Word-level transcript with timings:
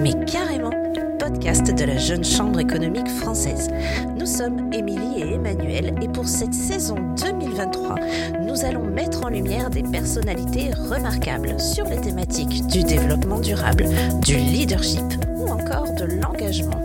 mais 0.00 0.14
carrément 0.24 0.70
podcast 1.18 1.74
de 1.74 1.84
la 1.84 1.96
Jeune 1.96 2.24
Chambre 2.24 2.60
économique 2.60 3.08
française. 3.08 3.68
Nous 4.16 4.26
sommes 4.26 4.72
Émilie 4.72 5.20
et 5.20 5.34
Emmanuel 5.34 5.94
et 6.00 6.08
pour 6.08 6.28
cette 6.28 6.54
saison 6.54 6.96
2023, 7.20 7.96
nous 8.40 8.64
allons 8.64 8.84
mettre 8.84 9.24
en 9.24 9.28
lumière 9.28 9.68
des 9.68 9.82
personnalités 9.82 10.70
remarquables 10.72 11.58
sur 11.60 11.86
les 11.86 12.00
thématiques 12.00 12.66
du 12.68 12.84
développement 12.84 13.40
durable, 13.40 13.86
du 14.24 14.36
leadership 14.36 15.02
ou 15.36 15.48
encore 15.48 15.92
de 15.92 16.04
l'engagement. 16.04 16.80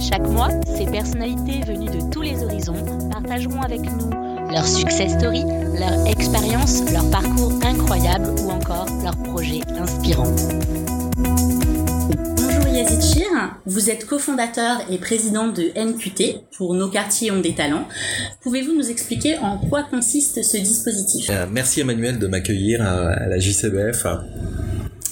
Chaque 0.00 0.26
mois, 0.26 0.48
ces 0.64 0.86
personnalités 0.86 1.60
venues 1.66 1.90
de 1.90 2.10
tous 2.10 2.22
les 2.22 2.42
horizons 2.42 3.10
partageront 3.10 3.60
avec 3.60 3.80
nous 3.82 4.17
leur 4.58 4.66
success 4.66 5.12
story, 5.12 5.44
leur 5.78 6.04
expérience, 6.08 6.82
leur 6.92 7.08
parcours 7.12 7.52
incroyable 7.62 8.28
ou 8.40 8.50
encore 8.50 8.88
leurs 9.04 9.16
projets 9.22 9.60
inspirants. 9.78 10.34
Bonjour 12.36 12.66
Yazid 12.66 13.00
Chir, 13.00 13.28
vous 13.66 13.88
êtes 13.88 14.04
cofondateur 14.04 14.80
et 14.90 14.98
président 14.98 15.46
de 15.46 15.70
NQT 15.76 16.40
pour 16.56 16.74
Nos 16.74 16.88
quartiers 16.88 17.30
ont 17.30 17.40
des 17.40 17.54
talents. 17.54 17.86
Pouvez-vous 18.42 18.74
nous 18.74 18.90
expliquer 18.90 19.38
en 19.38 19.58
quoi 19.58 19.84
consiste 19.84 20.42
ce 20.42 20.56
dispositif? 20.56 21.30
Euh, 21.30 21.46
Merci 21.48 21.82
Emmanuel 21.82 22.18
de 22.18 22.26
m'accueillir 22.26 22.82
à, 22.82 23.28
la 23.28 23.38
JCBF. 23.38 24.06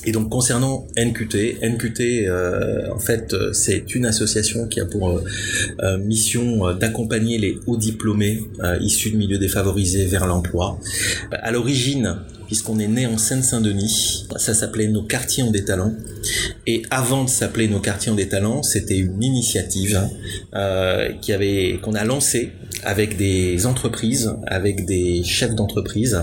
Et 0.06 0.12
donc 0.12 0.30
concernant 0.30 0.86
NQT, 0.96 1.58
NQT 1.62 2.28
euh, 2.28 2.94
en 2.94 2.98
fait 3.00 3.34
euh, 3.34 3.52
c'est 3.52 3.92
une 3.96 4.06
association 4.06 4.68
qui 4.68 4.80
a 4.80 4.86
pour 4.86 5.18
euh, 5.18 5.98
mission 5.98 6.72
d'accompagner 6.74 7.38
les 7.38 7.58
hauts 7.66 7.76
diplômés 7.76 8.40
issus 8.80 9.10
de 9.10 9.16
milieux 9.16 9.38
défavorisés 9.38 10.06
vers 10.06 10.26
l'emploi. 10.26 10.78
À 11.32 11.50
l'origine, 11.50 12.18
puisqu'on 12.46 12.78
est 12.78 12.86
né 12.86 13.06
en 13.06 13.18
Seine-Saint-Denis. 13.18 14.28
Ça 14.36 14.54
s'appelait 14.54 14.86
Nos 14.86 15.02
quartiers 15.02 15.42
ont 15.42 15.50
des 15.50 15.64
talents. 15.64 15.94
Et 16.66 16.82
avant 16.90 17.24
de 17.24 17.28
s'appeler 17.28 17.66
Nos 17.66 17.80
quartiers 17.80 18.12
ont 18.12 18.16
des 18.16 18.28
talents, 18.28 18.62
c'était 18.62 18.98
une 18.98 19.22
initiative 19.22 20.00
avait 20.52 21.80
qu'on 21.82 21.94
a 21.94 22.04
lancée 22.04 22.52
avec 22.82 23.16
des 23.16 23.66
entreprises, 23.66 24.34
avec 24.46 24.84
des 24.84 25.22
chefs 25.24 25.54
d'entreprise. 25.54 26.22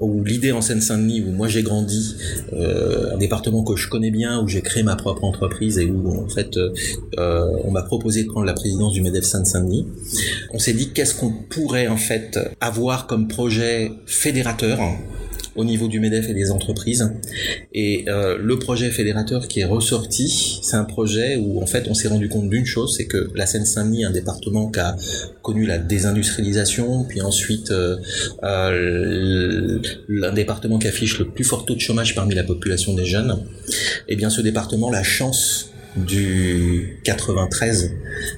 Où 0.00 0.24
l'idée 0.24 0.52
en 0.52 0.60
Seine-Saint-Denis, 0.60 1.22
où 1.22 1.30
moi 1.30 1.48
j'ai 1.48 1.62
grandi, 1.62 2.16
euh, 2.52 3.14
un 3.14 3.18
département 3.18 3.62
que 3.62 3.76
je 3.76 3.88
connais 3.88 4.10
bien, 4.10 4.42
où 4.42 4.48
j'ai 4.48 4.62
créé 4.62 4.82
ma 4.82 4.96
propre 4.96 5.24
entreprise 5.24 5.78
et 5.78 5.86
où 5.86 6.24
en 6.24 6.28
fait 6.28 6.56
euh, 6.56 7.50
on 7.64 7.70
m'a 7.70 7.82
proposé 7.82 8.24
de 8.24 8.28
prendre 8.28 8.46
la 8.46 8.54
présidence 8.54 8.92
du 8.92 9.02
Medef 9.02 9.24
Seine-Saint-Denis. 9.24 9.86
On 10.52 10.58
s'est 10.58 10.74
dit 10.74 10.90
qu'est-ce 10.92 11.14
qu'on 11.14 11.32
pourrait 11.32 11.88
en 11.88 11.96
fait 11.96 12.38
avoir 12.60 13.06
comme 13.06 13.28
projet 13.28 13.92
fédérateur 14.06 14.80
au 15.56 15.64
niveau 15.64 15.88
du 15.88 16.00
MEDEF 16.00 16.28
et 16.28 16.34
des 16.34 16.50
entreprises. 16.50 17.12
Et 17.72 18.04
euh, 18.08 18.38
le 18.38 18.58
projet 18.58 18.90
fédérateur 18.90 19.48
qui 19.48 19.60
est 19.60 19.64
ressorti, 19.64 20.60
c'est 20.62 20.76
un 20.76 20.84
projet 20.84 21.36
où 21.36 21.62
en 21.62 21.66
fait 21.66 21.86
on 21.88 21.94
s'est 21.94 22.08
rendu 22.08 22.28
compte 22.28 22.48
d'une 22.48 22.66
chose, 22.66 22.94
c'est 22.96 23.06
que 23.06 23.30
la 23.34 23.46
Seine-Saint-Denis, 23.46 24.04
un 24.04 24.10
département 24.10 24.70
qui 24.70 24.80
a 24.80 24.96
connu 25.42 25.66
la 25.66 25.78
désindustrialisation, 25.78 27.04
puis 27.04 27.20
ensuite 27.20 27.70
euh, 27.70 27.96
euh, 28.44 29.80
un 30.22 30.32
département 30.32 30.78
qui 30.78 30.88
affiche 30.88 31.18
le 31.18 31.28
plus 31.28 31.44
fort 31.44 31.64
taux 31.64 31.74
de 31.74 31.80
chômage 31.80 32.14
parmi 32.14 32.34
la 32.34 32.44
population 32.44 32.94
des 32.94 33.04
jeunes, 33.04 33.38
et 34.08 34.12
eh 34.12 34.16
bien 34.16 34.30
ce 34.30 34.40
département, 34.40 34.90
la 34.90 35.02
chance 35.02 35.71
du 35.96 37.00
93, 37.04 37.92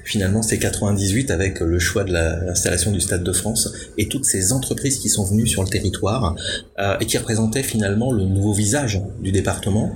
finalement 0.05 0.43
c'est 0.43 0.59
98 0.59 1.31
avec 1.31 1.61
le 1.61 1.79
choix 1.79 2.05
de 2.05 2.13
l'installation 2.13 2.91
du 2.91 3.01
Stade 3.01 3.23
de 3.23 3.33
France 3.33 3.73
et 3.97 4.09
toutes 4.09 4.25
ces 4.25 4.53
entreprises 4.53 4.99
qui 4.99 5.09
sont 5.09 5.25
venues 5.25 5.47
sur 5.47 5.63
le 5.63 5.69
territoire 5.69 6.37
euh, 6.79 6.97
et 7.01 7.07
qui 7.07 7.17
représentaient 7.19 7.63
finalement 7.63 8.13
le 8.13 8.25
nouveau 8.25 8.53
visage 8.53 9.01
du 9.21 9.31
département. 9.33 9.93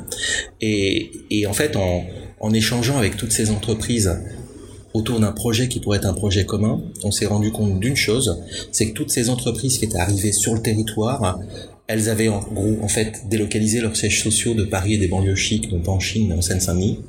Et, 0.60 1.10
et 1.31 1.47
en 1.47 1.53
fait, 1.53 1.77
en, 1.77 2.05
en 2.41 2.53
échangeant 2.53 2.99
avec 2.99 3.16
toutes 3.16 3.33
ces 3.33 3.50
entreprises 3.50 4.16
autour 4.94 5.21
d'un 5.21 5.33
projet 5.33 5.69
qui 5.69 5.81
pourrait 5.81 5.99
être 5.99 6.06
un 6.06 6.15
projet 6.15 6.47
commun, 6.47 6.81
on 7.04 7.10
s'est 7.10 7.27
rendu 7.27 7.53
compte 7.53 7.78
d'une 7.81 7.97
chose, 7.97 8.43
c'est 8.72 8.91
que 8.91 8.94
toutes 8.94 9.10
ces 9.10 9.31
entreprises 9.31 9.78
qui 9.78 9.84
étaient 9.84 9.99
arrivées 9.99 10.33
sur 10.33 10.54
le 10.54 10.62
territoire 10.62 11.38
elles 11.88 12.10
avaient 12.10 12.28
en 12.28 12.41
gros 12.41 12.78
en 12.82 12.88
fait 12.88 13.28
délocalisé 13.28 13.81
leurs 13.81 13.97
sièges 13.97 14.22
sociaux 14.22 14.54
de 14.54 14.65
Paris 14.65 14.94
et 14.94 14.99
des 14.99 15.09
banlieues 15.09 15.34
chics, 15.34 15.69
donc 15.71 15.88
en 15.88 15.99
Chine, 15.99 16.32
en 16.32 16.43
Seine-Saint-Denis, 16.43 17.00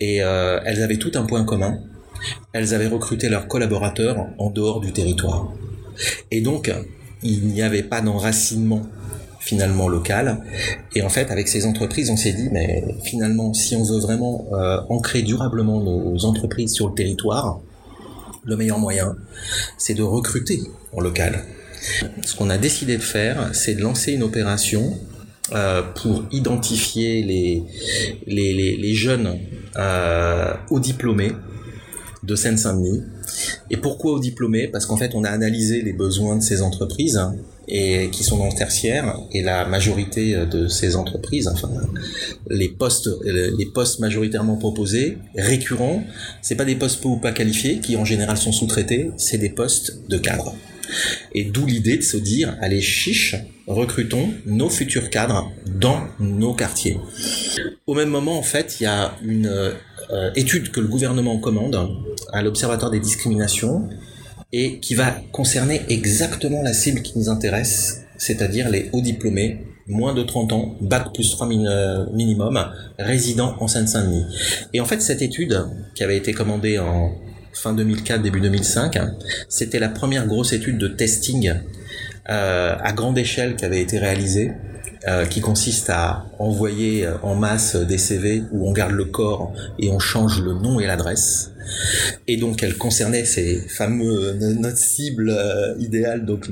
et 0.00 0.22
euh, 0.22 0.58
elles 0.64 0.82
avaient 0.82 0.96
tout 0.96 1.12
un 1.14 1.22
point 1.22 1.44
commun. 1.44 1.78
Elles 2.52 2.74
avaient 2.74 2.88
recruté 2.88 3.28
leurs 3.28 3.46
collaborateurs 3.46 4.26
en 4.38 4.50
dehors 4.50 4.80
du 4.80 4.90
territoire. 4.92 5.52
Et 6.30 6.40
donc, 6.40 6.72
il 7.22 7.46
n'y 7.48 7.60
avait 7.60 7.82
pas 7.82 8.00
d'enracinement 8.00 8.82
finalement 9.38 9.86
local. 9.86 10.42
Et 10.94 11.02
en 11.02 11.10
fait, 11.10 11.30
avec 11.30 11.46
ces 11.46 11.66
entreprises, 11.66 12.10
on 12.10 12.16
s'est 12.16 12.32
dit, 12.32 12.48
mais 12.50 12.84
finalement, 13.04 13.52
si 13.52 13.76
on 13.76 13.84
veut 13.84 14.00
vraiment 14.00 14.46
euh, 14.52 14.78
ancrer 14.88 15.22
durablement 15.22 15.80
nos 15.80 16.24
entreprises 16.24 16.72
sur 16.72 16.88
le 16.88 16.94
territoire, 16.94 17.60
le 18.44 18.56
meilleur 18.56 18.78
moyen, 18.78 19.14
c'est 19.76 19.94
de 19.94 20.02
recruter 20.02 20.60
en 20.92 21.00
local. 21.00 21.44
Ce 22.24 22.34
qu'on 22.34 22.50
a 22.50 22.58
décidé 22.58 22.96
de 22.96 23.02
faire, 23.02 23.50
c'est 23.52 23.74
de 23.74 23.82
lancer 23.82 24.12
une 24.12 24.22
opération 24.22 24.98
euh, 25.52 25.82
pour 25.82 26.24
identifier 26.32 27.22
les, 28.26 28.94
jeunes 28.94 29.38
euh, 29.76 30.54
aux 30.70 30.80
diplômés 30.80 31.32
de 32.24 32.34
Seine-Saint-Denis. 32.34 33.02
Et 33.70 33.76
pourquoi 33.76 34.12
aux 34.12 34.18
diplômés? 34.18 34.66
Parce 34.66 34.86
qu'en 34.86 34.96
fait, 34.96 35.14
on 35.14 35.22
a 35.22 35.30
analysé 35.30 35.82
les 35.82 35.92
besoins 35.92 36.36
de 36.36 36.42
ces 36.42 36.62
entreprises 36.62 37.20
et 37.68 38.10
qui 38.10 38.24
sont 38.24 38.38
dans 38.38 38.46
le 38.46 38.56
tertiaire 38.56 39.18
et 39.32 39.42
la 39.42 39.66
majorité 39.66 40.34
de 40.46 40.66
ces 40.68 40.96
entreprises, 40.96 41.48
enfin 41.48 41.68
les 42.48 42.68
postes, 42.68 43.10
postes 43.74 43.98
majoritairement 43.98 44.56
proposés, 44.56 45.18
récurrents, 45.36 46.04
c'est 46.42 46.54
pas 46.54 46.64
des 46.64 46.76
postes 46.76 47.02
peu 47.02 47.08
ou 47.08 47.16
pas 47.16 47.32
qualifiés 47.32 47.80
qui 47.80 47.96
en 47.96 48.04
général 48.04 48.36
sont 48.36 48.52
sous-traités, 48.52 49.10
c'est 49.16 49.38
des 49.38 49.50
postes 49.50 50.08
de 50.08 50.18
cadre. 50.18 50.54
Et 51.32 51.44
d'où 51.44 51.66
l'idée 51.66 51.96
de 51.96 52.02
se 52.02 52.16
dire, 52.16 52.56
allez 52.60 52.80
chiche, 52.80 53.36
recrutons 53.66 54.30
nos 54.46 54.68
futurs 54.68 55.10
cadres 55.10 55.50
dans 55.66 56.00
nos 56.20 56.54
quartiers. 56.54 56.98
Au 57.86 57.94
même 57.94 58.08
moment, 58.08 58.38
en 58.38 58.42
fait, 58.42 58.76
il 58.80 58.84
y 58.84 58.86
a 58.86 59.14
une 59.22 59.46
euh, 59.46 60.30
étude 60.36 60.70
que 60.70 60.80
le 60.80 60.88
gouvernement 60.88 61.38
commande 61.38 61.90
à 62.32 62.42
l'Observatoire 62.42 62.90
des 62.90 63.00
discriminations 63.00 63.88
et 64.52 64.78
qui 64.80 64.94
va 64.94 65.10
concerner 65.32 65.82
exactement 65.88 66.62
la 66.62 66.72
cible 66.72 67.02
qui 67.02 67.18
nous 67.18 67.28
intéresse, 67.28 68.04
c'est-à-dire 68.16 68.70
les 68.70 68.88
hauts 68.92 69.00
diplômés, 69.00 69.64
moins 69.88 70.14
de 70.14 70.22
30 70.22 70.52
ans, 70.52 70.76
bac 70.80 71.12
plus 71.12 71.30
3 71.30 71.48
euh, 71.48 72.06
minimum, 72.12 72.58
résidents 72.98 73.56
en 73.60 73.68
Seine-Saint-Denis. 73.68 74.24
Et 74.72 74.80
en 74.80 74.84
fait, 74.84 75.00
cette 75.00 75.22
étude, 75.22 75.64
qui 75.94 76.04
avait 76.04 76.16
été 76.16 76.32
commandée 76.32 76.78
en 76.78 77.12
fin 77.56 77.72
2004, 77.72 78.22
début 78.22 78.40
2005. 78.40 78.98
C'était 79.48 79.78
la 79.78 79.88
première 79.88 80.26
grosse 80.26 80.52
étude 80.52 80.78
de 80.78 80.88
testing 80.88 81.54
euh, 82.28 82.76
à 82.78 82.92
grande 82.92 83.18
échelle 83.18 83.56
qui 83.56 83.64
avait 83.64 83.80
été 83.80 83.98
réalisée. 83.98 84.52
Euh, 85.08 85.24
qui 85.24 85.40
consiste 85.40 85.88
à 85.90 86.26
envoyer 86.40 87.06
euh, 87.06 87.16
en 87.22 87.36
masse 87.36 87.76
des 87.76 87.98
CV 87.98 88.42
où 88.50 88.68
on 88.68 88.72
garde 88.72 88.90
le 88.90 89.04
corps 89.04 89.52
et 89.78 89.88
on 89.88 90.00
change 90.00 90.42
le 90.42 90.54
nom 90.54 90.80
et 90.80 90.86
l'adresse. 90.86 91.52
Et 92.26 92.38
donc 92.38 92.64
elle 92.64 92.76
concernait 92.76 93.24
ces 93.24 93.60
fameux 93.68 94.32
notre 94.32 94.78
cible 94.78 95.32
idéale 95.78 96.24
donc 96.24 96.48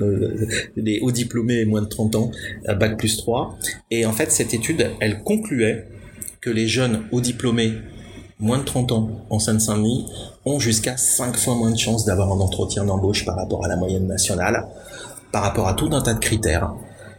les 0.76 1.00
hauts 1.00 1.10
diplômés 1.10 1.64
moins 1.64 1.82
de 1.82 1.88
30 1.88 2.14
ans 2.16 2.30
bac 2.78 2.96
plus 2.96 3.16
3 3.16 3.58
et 3.90 4.06
en 4.06 4.12
fait 4.12 4.30
cette 4.30 4.54
étude 4.54 4.86
elle 5.00 5.22
concluait 5.22 5.88
que 6.40 6.50
les 6.50 6.68
jeunes 6.68 7.04
hauts 7.10 7.22
diplômés 7.22 7.72
moins 8.38 8.58
de 8.58 8.64
30 8.64 8.92
ans 8.92 9.26
en 9.30 9.38
Seine-Saint-Denis 9.38 10.06
ont 10.44 10.58
jusqu'à 10.58 10.96
5 10.96 11.36
fois 11.36 11.54
moins 11.54 11.70
de 11.70 11.78
chances 11.78 12.04
d'avoir 12.04 12.32
un 12.32 12.40
entretien 12.40 12.84
d'embauche 12.84 13.24
par 13.24 13.36
rapport 13.36 13.64
à 13.64 13.68
la 13.68 13.76
moyenne 13.76 14.06
nationale, 14.06 14.66
par 15.32 15.42
rapport 15.42 15.68
à 15.68 15.74
tout 15.74 15.88
un 15.92 16.02
tas 16.02 16.14
de 16.14 16.20
critères. 16.20 16.72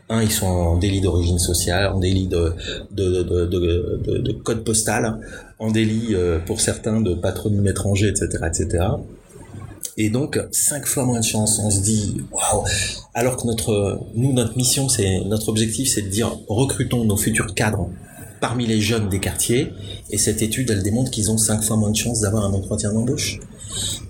Un, 0.08 0.22
ils 0.22 0.32
sont 0.32 0.46
en 0.46 0.78
délit 0.78 1.02
d'origine 1.02 1.40
sociale, 1.40 1.88
en 1.88 2.00
délit 2.00 2.28
de, 2.28 2.54
de, 2.92 3.24
de, 3.24 3.46
de, 3.48 4.32
code 4.34 4.64
postal, 4.64 5.20
en 5.58 5.72
délit 5.72 6.10
euh, 6.12 6.38
pour 6.38 6.62
certains 6.62 7.02
de 7.02 7.16
patronyme 7.16 7.66
étranger, 7.66 8.10
etc., 8.10 8.28
etc. 8.46 8.86
Et 9.98 10.10
donc, 10.10 10.40
cinq 10.52 10.86
fois 10.86 11.06
moins 11.06 11.22
de 11.22 11.26
chances. 11.26 11.60
On 11.60 11.72
se 11.72 11.82
dit, 11.82 12.22
waouh! 12.32 12.66
Alors 13.14 13.38
que 13.38 13.48
notre, 13.48 14.02
nous, 14.14 14.34
notre 14.34 14.58
mission, 14.58 14.90
c'est, 14.90 15.22
notre 15.26 15.50
objectif, 15.50 15.90
c'est 15.92 16.04
de 16.04 16.10
dire, 16.10 16.38
recrutons 16.50 17.06
nos 17.06 17.18
futurs 17.18 17.56
cadres 17.56 17.90
parmi 18.46 18.68
les 18.68 18.80
jeunes 18.80 19.10
des 19.10 19.20
quartiers. 19.20 19.74
Et 20.12 20.20
cette 20.20 20.44
étude, 20.44 20.70
elle 20.70 20.84
démontre 20.84 21.10
qu'ils 21.10 21.32
ont 21.32 21.38
cinq 21.40 21.64
fois 21.64 21.78
moins 21.78 21.90
de 21.90 21.96
chances 21.96 22.22
d'avoir 22.22 22.46
un 22.46 22.54
entretien 22.54 22.94
d'embauche. 22.94 23.40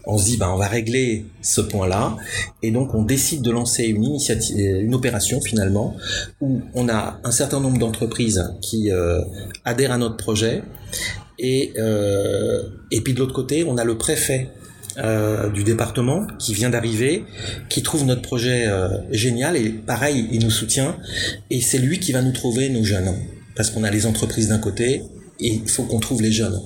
On 0.05 0.17
se 0.17 0.25
dit, 0.25 0.35
ben, 0.35 0.49
on 0.49 0.57
va 0.57 0.67
régler 0.67 1.25
ce 1.41 1.61
point-là. 1.61 2.17
Et 2.61 2.71
donc, 2.71 2.93
on 2.93 3.03
décide 3.03 3.41
de 3.41 3.49
lancer 3.49 3.83
une 3.85 4.03
initiative, 4.03 4.57
une 4.57 4.93
opération 4.93 5.39
finalement, 5.39 5.95
où 6.41 6.59
on 6.73 6.89
a 6.89 7.21
un 7.23 7.31
certain 7.31 7.61
nombre 7.61 7.77
d'entreprises 7.77 8.43
qui 8.61 8.91
euh, 8.91 9.21
adhèrent 9.63 9.93
à 9.93 9.97
notre 9.97 10.17
projet. 10.17 10.63
Et, 11.39 11.71
euh, 11.77 12.63
et 12.91 12.99
puis 12.99 13.13
de 13.13 13.19
l'autre 13.19 13.33
côté, 13.33 13.63
on 13.63 13.77
a 13.77 13.85
le 13.85 13.97
préfet 13.97 14.49
euh, 14.97 15.49
du 15.49 15.63
département 15.63 16.27
qui 16.39 16.53
vient 16.53 16.69
d'arriver, 16.69 17.23
qui 17.69 17.83
trouve 17.83 18.03
notre 18.03 18.21
projet 18.21 18.67
génial 19.11 19.55
et 19.55 19.69
pareil, 19.69 20.27
il 20.29 20.43
nous 20.43 20.51
soutient 20.51 20.97
et 21.49 21.61
c'est 21.61 21.79
lui 21.79 21.99
qui 21.99 22.11
va 22.11 22.21
nous 22.21 22.33
trouver 22.33 22.67
nos 22.67 22.83
jeunes. 22.83 23.13
Parce 23.55 23.69
qu'on 23.69 23.83
a 23.83 23.91
les 23.91 24.05
entreprises 24.05 24.49
d'un 24.49 24.59
côté 24.59 25.03
et 25.39 25.61
il 25.63 25.69
faut 25.69 25.83
qu'on 25.83 25.99
trouve 25.99 26.21
les 26.21 26.31
jeunes. 26.31 26.61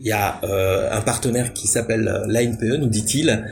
Il 0.00 0.06
y 0.06 0.12
a 0.12 0.40
euh, 0.44 0.88
un 0.90 1.00
partenaire 1.00 1.52
qui 1.52 1.68
s'appelle 1.68 2.08
euh, 2.08 2.26
l'ANPE, 2.26 2.78
nous 2.78 2.88
dit-il, 2.88 3.44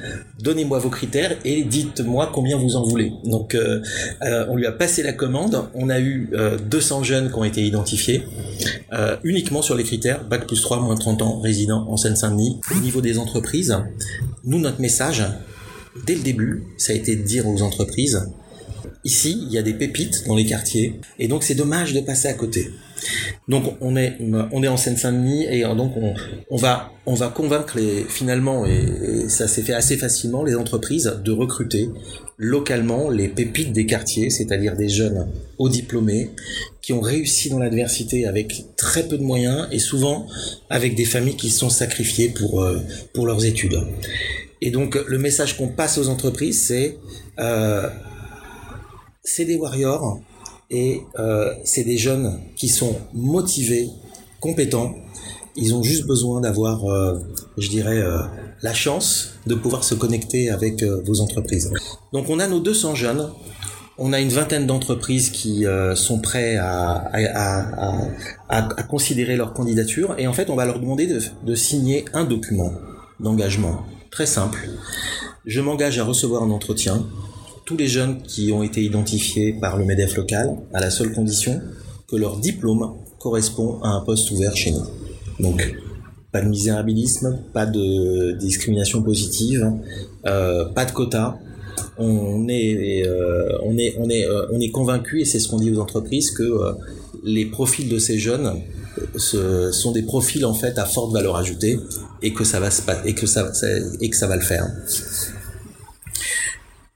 donnez-moi 0.43 0.79
vos 0.79 0.91
critères 0.91 1.37
et 1.45 1.63
dites-moi 1.63 2.31
combien 2.33 2.57
vous 2.57 2.77
en 2.77 2.83
voulez. 2.83 3.13
Donc 3.25 3.55
euh, 3.55 3.81
on 4.49 4.57
lui 4.57 4.67
a 4.67 4.73
passé 4.73 5.03
la 5.03 5.13
commande, 5.13 5.69
on 5.75 5.89
a 5.89 6.01
eu 6.01 6.31
200 6.69 7.05
jeunes 7.05 7.31
qui 7.31 7.39
ont 7.39 7.45
été 7.45 7.65
identifiés, 7.65 8.23
uniquement 9.23 9.63
sur 9.63 9.75
les 9.75 9.85
critères, 9.85 10.25
bac 10.25 10.47
plus 10.47 10.61
3, 10.61 10.81
moins 10.81 10.97
30 10.97 11.23
ans, 11.23 11.41
résident 11.41 11.87
en 11.89 11.97
Seine-Saint-Denis. 11.97 12.61
Au 12.75 12.81
niveau 12.81 13.01
des 13.01 13.19
entreprises, 13.19 13.77
nous, 14.45 14.59
notre 14.59 14.81
message, 14.81 15.25
dès 16.07 16.15
le 16.15 16.23
début, 16.23 16.65
ça 16.77 16.93
a 16.93 16.97
été 16.97 17.17
de 17.17 17.23
dire 17.23 17.47
aux 17.47 17.63
entreprises, 17.63 18.29
ici, 19.07 19.39
il 19.47 19.53
y 19.53 19.59
a 19.59 19.63
des 19.63 19.73
pépites 19.73 20.27
dans 20.27 20.35
les 20.35 20.45
quartiers, 20.45 21.01
et 21.19 21.29
donc 21.29 21.45
c'est 21.45 21.55
dommage 21.55 21.95
de 21.95 22.01
passer 22.01 22.29
à 22.29 22.35
côté. 22.35 22.71
Donc 23.47 23.77
on 23.81 23.95
est 23.97 24.17
on 24.53 24.63
est 24.63 24.69
en 24.69 24.77
Seine-Saint-Denis 24.77 25.47
et 25.49 25.63
donc 25.63 25.97
on, 25.97 26.15
on, 26.51 26.57
va 26.57 26.93
on 27.05 27.15
va 27.15 27.29
convaincre 27.29 27.77
les 27.77 28.05
finalement 28.09 28.67
et, 28.67 29.29
ça 29.29 29.47
s'est 29.47 29.63
fait 29.63 29.75
assez 29.75 29.97
facilement 29.97 30.43
les 30.43 30.57
entreprises 30.57 31.13
de 31.25 31.31
recruter 31.31 31.89
localement 32.39 33.09
les 33.09 33.29
pépites 33.29 33.73
des 33.73 33.87
quartiers, 33.87 34.31
c'est-à-dire 34.31 34.77
des 34.77 34.89
jeunes 34.89 35.29
hauts 35.59 35.69
diplômés 35.69 36.31
qui 36.83 36.93
ont 36.93 37.01
réussi 37.01 37.49
dans 37.49 37.59
l'adversité 37.59 38.27
avec 38.27 38.65
très 38.77 39.07
peu 39.07 39.19
de 39.19 39.23
moyens 39.23 39.69
et 39.71 39.79
souvent 39.79 40.27
avec 40.69 40.97
des 40.97 41.05
familles 41.05 41.37
qui 41.37 41.51
se 41.51 41.61
sont 41.61 41.71
sacrifiées 41.71 42.31
pour 42.31 42.63
euh, 42.63 42.81
pour 43.15 43.27
leurs 43.27 43.45
études. 43.45 43.79
Et 44.63 44.71
donc 44.71 44.99
le 45.07 45.19
message 45.19 45.57
qu'on 45.57 45.69
passe 45.69 45.99
aux 45.99 46.09
entreprises 46.09 46.61
c'est 46.63 46.97
euh, 47.39 47.89
c'est 49.27 49.45
des 49.45 49.57
warriors 49.57 50.21
et 50.71 51.03
euh, 51.19 51.53
c'est 51.65 51.85
des 51.85 51.99
jeunes 51.99 52.41
qui 52.55 52.69
sont 52.69 52.97
motivés, 53.13 53.91
compétents. 54.41 54.95
Ils 55.57 55.75
ont 55.75 55.83
juste 55.83 56.07
besoin 56.07 56.41
d'avoir, 56.41 56.85
euh, 56.85 57.19
je 57.59 57.69
dirais, 57.69 57.99
euh, 57.99 58.19
la 58.63 58.73
chance 58.73 59.35
de 59.47 59.55
pouvoir 59.55 59.85
se 59.85 59.95
connecter 59.95 60.51
avec 60.51 60.83
vos 60.83 61.21
entreprises. 61.21 61.73
Donc 62.13 62.31
on 62.31 62.39
a 62.39 62.47
nos 62.47 62.61
200 62.61 62.95
jeunes. 62.95 63.31
On 63.99 64.13
a 64.13 64.21
une 64.21 64.29
vingtaine 64.29 64.67
d'entreprises 64.67 65.31
qui 65.31 65.65
sont 65.95 66.21
prêts 66.21 66.57
à, 66.57 67.11
à, 67.13 68.01
à, 68.49 68.69
à, 68.79 68.83
considérer 68.83 69.37
leur 69.37 69.55
candidature 69.55 70.15
et 70.19 70.27
en 70.27 70.35
fait 70.35 70.51
on 70.51 70.55
va 70.55 70.67
leur 70.67 70.81
demander 70.81 71.07
de, 71.07 71.19
de 71.45 71.55
signer 71.55 72.05
un 72.13 72.25
document 72.25 72.73
d'engagement 73.21 73.87
très 74.11 74.27
simple. 74.27 74.69
Je 75.47 75.63
m'engage 75.63 75.99
à 75.99 76.05
recevoir 76.05 76.43
un 76.43 76.51
entretien 76.51 77.07
tous 77.67 77.77
les 77.77 77.89
jeunes 77.89 78.23
qui 78.23 78.53
ont 78.53 78.63
été 78.63 78.83
identifiés 78.83 79.53
par 79.61 79.77
le 79.77 79.85
MEDEF 79.85 80.17
local 80.17 80.57
à 80.73 80.81
la 80.81 80.91
seule 80.91 81.13
condition 81.13 81.61
que 82.09 82.17
leur 82.17 82.39
diplôme 82.39 82.95
correspond 83.19 83.81
à 83.83 83.89
un 83.89 84.01
poste 84.03 84.31
ouvert 84.31 84.57
chez 84.57 84.71
nous. 84.71 84.85
Donc, 85.41 85.75
pas 86.31 86.43
de 86.43 86.49
misérabilisme, 86.49 87.41
pas 87.53 87.67
de 87.67 88.33
discrimination 88.39 89.03
positive, 89.03 89.73
euh, 90.27 90.67
pas 90.67 90.85
de 90.85 90.93
quota. 90.93 91.39
On 91.99 92.47
est, 92.49 93.05
euh, 93.05 93.59
on 93.65 93.77
est, 93.79 93.97
on 93.99 94.09
est, 94.09 94.25
euh, 94.25 94.47
on 94.53 94.61
est 94.61 94.71
convaincu 94.71 95.21
et 95.21 95.25
c'est 95.25 95.41
ce 95.41 95.49
qu'on 95.49 95.59
dit 95.59 95.73
aux 95.73 95.81
entreprises 95.81 96.31
que 96.31 96.45
euh, 96.45 96.73
les 97.25 97.47
profils 97.47 97.89
de 97.89 97.99
ces 97.99 98.19
jeunes 98.19 98.61
sont 99.17 99.93
des 99.93 100.03
profils 100.03 100.45
en 100.47 100.55
fait 100.55 100.79
à 100.79 100.87
forte 100.87 101.13
valeur 101.13 101.37
ajoutée 101.37 101.79
et 102.23 102.33
que 102.33 102.45
ça 102.45 102.61
va 102.61 102.71
et 103.05 103.15
que 103.15 103.27
ça 103.27 103.51
et 104.01 104.09
que 104.09 104.17
ça 104.17 104.27
va 104.27 104.37
le 104.37 104.43
faire. 104.43 104.67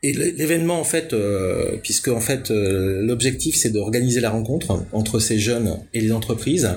Et 0.02 0.12
l'événement, 0.14 0.80
en 0.80 0.84
fait, 0.84 1.12
euh, 1.12 1.76
puisque 1.82 2.08
en 2.08 2.20
fait 2.20 2.50
euh, 2.50 3.02
l'objectif 3.02 3.54
c'est 3.54 3.68
d'organiser 3.68 4.20
la 4.20 4.30
rencontre 4.30 4.82
entre 4.92 5.18
ces 5.18 5.38
jeunes 5.38 5.78
et 5.92 6.00
les 6.00 6.10
entreprises. 6.10 6.70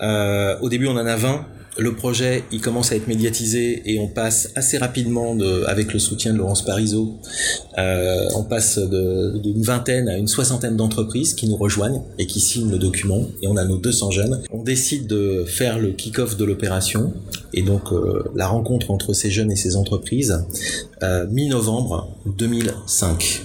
Euh, 0.00 0.58
au 0.60 0.70
début, 0.70 0.86
on 0.86 0.96
en 0.96 1.06
a 1.06 1.16
20 1.16 1.46
le 1.76 1.94
projet, 1.94 2.44
il 2.52 2.60
commence 2.60 2.92
à 2.92 2.96
être 2.96 3.08
médiatisé 3.08 3.82
et 3.86 3.98
on 3.98 4.06
passe 4.06 4.50
assez 4.54 4.78
rapidement, 4.78 5.34
de, 5.34 5.64
avec 5.64 5.92
le 5.92 5.98
soutien 5.98 6.32
de 6.32 6.38
Laurence 6.38 6.64
Parisot, 6.64 7.18
euh, 7.78 8.28
on 8.36 8.44
passe 8.44 8.78
d'une 8.78 9.62
vingtaine 9.62 10.08
à 10.08 10.16
une 10.16 10.28
soixantaine 10.28 10.76
d'entreprises 10.76 11.34
qui 11.34 11.48
nous 11.48 11.56
rejoignent 11.56 12.02
et 12.18 12.26
qui 12.26 12.40
signent 12.40 12.70
le 12.70 12.78
document. 12.78 13.26
Et 13.42 13.48
on 13.48 13.56
a 13.56 13.64
nos 13.64 13.78
200 13.78 14.10
jeunes. 14.12 14.42
On 14.52 14.62
décide 14.62 15.06
de 15.06 15.44
faire 15.46 15.78
le 15.78 15.92
kick-off 15.92 16.36
de 16.36 16.44
l'opération 16.44 17.12
et 17.52 17.62
donc 17.62 17.92
euh, 17.92 18.22
la 18.34 18.46
rencontre 18.46 18.90
entre 18.90 19.12
ces 19.12 19.30
jeunes 19.30 19.50
et 19.50 19.56
ces 19.56 19.76
entreprises 19.76 20.44
euh, 21.02 21.26
mi-novembre 21.28 22.16
2005. 22.26 23.42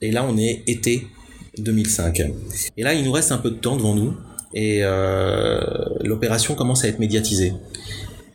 Et 0.00 0.10
là, 0.10 0.26
on 0.28 0.36
est 0.38 0.62
été 0.66 1.06
2005. 1.58 2.32
Et 2.76 2.82
là, 2.82 2.94
il 2.94 3.04
nous 3.04 3.12
reste 3.12 3.30
un 3.30 3.38
peu 3.38 3.50
de 3.50 3.56
temps 3.56 3.76
devant 3.76 3.94
nous 3.94 4.14
et 4.54 4.80
euh, 4.82 5.60
l'opération 6.02 6.54
commence 6.54 6.84
à 6.84 6.88
être 6.88 6.98
médiatisée. 6.98 7.54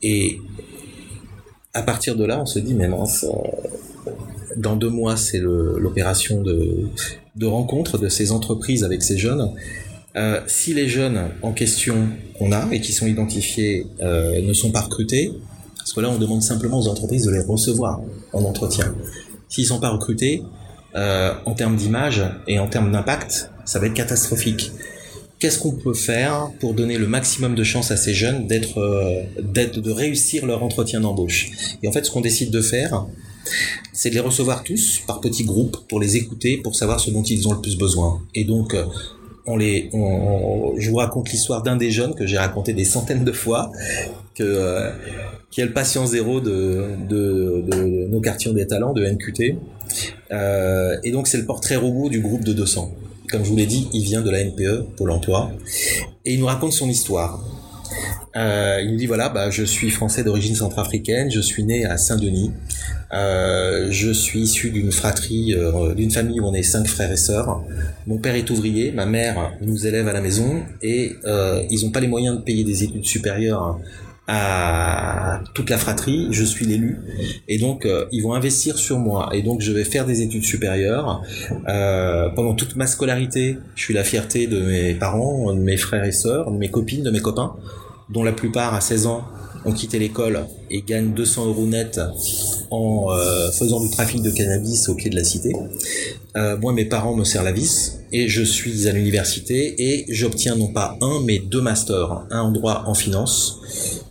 Et 0.01 0.39
à 1.73 1.83
partir 1.83 2.15
de 2.15 2.25
là, 2.25 2.39
on 2.41 2.45
se 2.45 2.59
dit, 2.59 2.73
mais 2.73 2.87
mince, 2.87 3.23
euh, 3.23 4.11
dans 4.55 4.75
deux 4.75 4.89
mois, 4.89 5.15
c'est 5.15 5.39
l'opération 5.39 6.41
de, 6.41 6.89
de 7.35 7.45
rencontre 7.45 7.97
de 7.97 8.09
ces 8.09 8.31
entreprises 8.31 8.83
avec 8.83 9.03
ces 9.03 9.17
jeunes. 9.17 9.53
Euh, 10.15 10.41
si 10.47 10.73
les 10.73 10.87
jeunes 10.87 11.29
en 11.43 11.51
question 11.51 12.09
qu'on 12.39 12.51
a 12.51 12.67
et 12.71 12.81
qui 12.81 12.91
sont 12.91 13.05
identifiés 13.05 13.85
euh, 14.01 14.41
ne 14.41 14.53
sont 14.53 14.71
pas 14.71 14.81
recrutés, 14.81 15.31
parce 15.77 15.93
que 15.93 16.01
là 16.01 16.09
on 16.09 16.17
demande 16.17 16.41
simplement 16.41 16.79
aux 16.79 16.87
entreprises 16.87 17.25
de 17.25 17.31
les 17.31 17.41
recevoir 17.41 18.01
en 18.33 18.43
entretien. 18.43 18.95
S'ils 19.47 19.65
sont 19.65 19.79
pas 19.79 19.89
recrutés, 19.89 20.43
en 21.45 21.53
termes 21.53 21.75
d'image 21.75 22.23
et 22.47 22.57
en 22.57 22.65
termes 22.65 22.91
d'impact, 22.91 23.51
ça 23.65 23.77
va 23.77 23.85
être 23.85 23.93
catastrophique 23.93 24.71
qu'est-ce 25.39 25.59
qu'on 25.59 25.71
peut 25.71 25.93
faire 25.93 26.49
pour 26.59 26.73
donner 26.73 26.97
le 26.97 27.07
maximum 27.07 27.55
de 27.55 27.63
chance 27.63 27.91
à 27.91 27.97
ces 27.97 28.13
jeunes 28.13 28.47
d'être, 28.47 28.79
euh, 28.79 29.23
d'être, 29.41 29.79
de 29.79 29.91
réussir 29.91 30.45
leur 30.45 30.63
entretien 30.63 31.01
d'embauche? 31.01 31.49
Et 31.83 31.87
en 31.87 31.91
fait, 31.91 32.05
ce 32.05 32.11
qu'on 32.11 32.21
décide 32.21 32.51
de 32.51 32.61
faire, 32.61 33.05
c'est 33.93 34.09
de 34.09 34.15
les 34.15 34.21
recevoir 34.21 34.63
tous 34.63 35.01
par 35.05 35.21
petits 35.21 35.45
groupes 35.45 35.77
pour 35.87 35.99
les 35.99 36.17
écouter, 36.17 36.57
pour 36.57 36.75
savoir 36.75 36.99
ce 36.99 37.11
dont 37.11 37.23
ils 37.23 37.47
ont 37.47 37.53
le 37.53 37.61
plus 37.61 37.77
besoin. 37.77 38.21
Et 38.35 38.43
donc, 38.43 38.73
euh, 38.73 38.85
on 39.45 39.55
les, 39.55 39.89
on, 39.93 40.73
je 40.77 40.89
vous 40.89 40.97
raconte 40.97 41.31
l'histoire 41.31 41.63
d'un 41.63 41.77
des 41.77 41.91
jeunes 41.91 42.13
que 42.15 42.25
j'ai 42.25 42.37
raconté 42.37 42.73
des 42.73 42.83
centaines 42.83 43.23
de 43.23 43.31
fois, 43.31 43.71
que 44.35 44.43
euh, 44.43 44.91
qui 45.49 45.61
est 45.61 45.65
le 45.65 45.71
patient 45.71 46.05
zéro 46.05 46.41
de, 46.41 46.83
de, 47.07 47.63
de, 47.65 48.07
nos 48.07 48.19
quartiers 48.19 48.51
des 48.53 48.67
talents 48.67 48.91
de 48.91 49.05
NQT. 49.05 49.55
Et 51.03 51.11
donc 51.11 51.27
c'est 51.27 51.37
le 51.37 51.45
portrait 51.45 51.77
robot 51.77 52.09
du 52.09 52.19
groupe 52.19 52.43
de 52.43 52.51
200. 52.51 52.93
Comme 53.29 53.43
je 53.43 53.49
vous 53.49 53.57
l'ai 53.57 53.65
dit, 53.65 53.89
il 53.93 54.03
vient 54.03 54.21
de 54.21 54.29
la 54.29 54.43
NPE, 54.43 54.95
Pôle 54.95 55.11
emploi, 55.11 55.51
et 56.25 56.33
il 56.33 56.39
nous 56.39 56.45
raconte 56.45 56.71
son 56.71 56.87
histoire. 56.87 57.43
Euh, 58.37 58.81
il 58.83 58.91
nous 58.91 58.97
dit 58.97 59.05
voilà, 59.05 59.29
bah, 59.29 59.49
je 59.49 59.63
suis 59.63 59.89
français 59.89 60.23
d'origine 60.23 60.55
centrafricaine, 60.55 61.31
je 61.31 61.41
suis 61.41 61.63
né 61.63 61.85
à 61.85 61.97
Saint-Denis, 61.97 62.51
euh, 63.13 63.87
je 63.89 64.11
suis 64.11 64.41
issu 64.41 64.69
d'une 64.69 64.91
fratrie, 64.91 65.53
euh, 65.53 65.93
d'une 65.93 66.11
famille 66.11 66.39
où 66.39 66.45
on 66.45 66.53
est 66.53 66.63
cinq 66.63 66.87
frères 66.87 67.11
et 67.11 67.17
sœurs. 67.17 67.63
Mon 68.05 68.17
père 68.17 68.35
est 68.35 68.49
ouvrier, 68.49 68.91
ma 68.91 69.05
mère 69.05 69.53
nous 69.61 69.87
élève 69.87 70.07
à 70.07 70.13
la 70.13 70.21
maison 70.21 70.63
et 70.81 71.15
ils 71.69 71.83
n'ont 71.83 71.91
pas 71.91 71.99
les 71.99 72.07
moyens 72.07 72.37
de 72.37 72.41
payer 72.41 72.63
des 72.63 72.83
études 72.83 73.05
supérieures 73.05 73.79
à 74.27 75.39
toute 75.53 75.69
la 75.69 75.77
fratrie, 75.77 76.27
je 76.31 76.43
suis 76.43 76.65
l'élu, 76.65 76.99
et 77.47 77.57
donc 77.57 77.85
euh, 77.85 78.05
ils 78.11 78.21
vont 78.21 78.33
investir 78.33 78.77
sur 78.77 78.99
moi, 78.99 79.29
et 79.31 79.41
donc 79.41 79.61
je 79.61 79.71
vais 79.71 79.85
faire 79.85 80.05
des 80.05 80.21
études 80.21 80.43
supérieures. 80.43 81.23
Euh, 81.69 82.29
pendant 82.35 82.53
toute 82.53 82.75
ma 82.75 82.87
scolarité, 82.87 83.57
je 83.75 83.83
suis 83.83 83.93
la 83.93 84.03
fierté 84.03 84.47
de 84.47 84.59
mes 84.59 84.93
parents, 84.95 85.53
de 85.53 85.59
mes 85.59 85.77
frères 85.77 86.03
et 86.03 86.11
sœurs, 86.11 86.51
de 86.51 86.57
mes 86.57 86.69
copines, 86.69 87.03
de 87.03 87.09
mes 87.09 87.21
copains, 87.21 87.55
dont 88.09 88.23
la 88.23 88.33
plupart 88.33 88.73
à 88.73 88.81
16 88.81 89.07
ans 89.07 89.23
ont 89.65 89.71
quitté 89.71 89.97
l'école 89.97 90.45
et 90.69 90.81
gagnent 90.81 91.13
200 91.13 91.47
euros 91.47 91.65
net 91.65 91.99
en 92.69 93.07
euh, 93.11 93.49
faisant 93.51 93.79
du 93.79 93.89
trafic 93.89 94.21
de 94.21 94.29
cannabis 94.29 94.89
au 94.89 94.95
pied 94.95 95.09
de 95.09 95.15
la 95.15 95.23
cité. 95.23 95.53
Moi, 96.61 96.71
mes 96.71 96.85
parents 96.85 97.15
me 97.15 97.23
serrent 97.23 97.43
la 97.43 97.51
vis 97.51 97.97
et 98.11 98.27
je 98.27 98.43
suis 98.43 98.87
à 98.87 98.91
l'université 98.91 99.73
et 99.81 100.05
j'obtiens 100.09 100.55
non 100.55 100.67
pas 100.67 100.95
un 101.01 101.19
mais 101.25 101.39
deux 101.39 101.61
masters, 101.61 102.27
un 102.29 102.41
en 102.41 102.51
droit 102.51 102.83
en 102.85 102.93
finance 102.93 103.59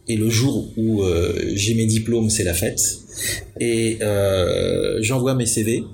et 0.09 0.17
le 0.17 0.31
jour 0.31 0.69
où 0.77 1.03
euh, 1.03 1.33
j'ai 1.55 1.75
mes 1.75 1.87
diplômes, 1.87 2.31
c'est 2.31 2.45
la 2.45 2.55
fête. 2.55 2.81
Et 3.61 3.99
euh, 4.03 4.99
j'envoie 5.01 5.35
mes 5.35 5.47
CV. 5.47 5.85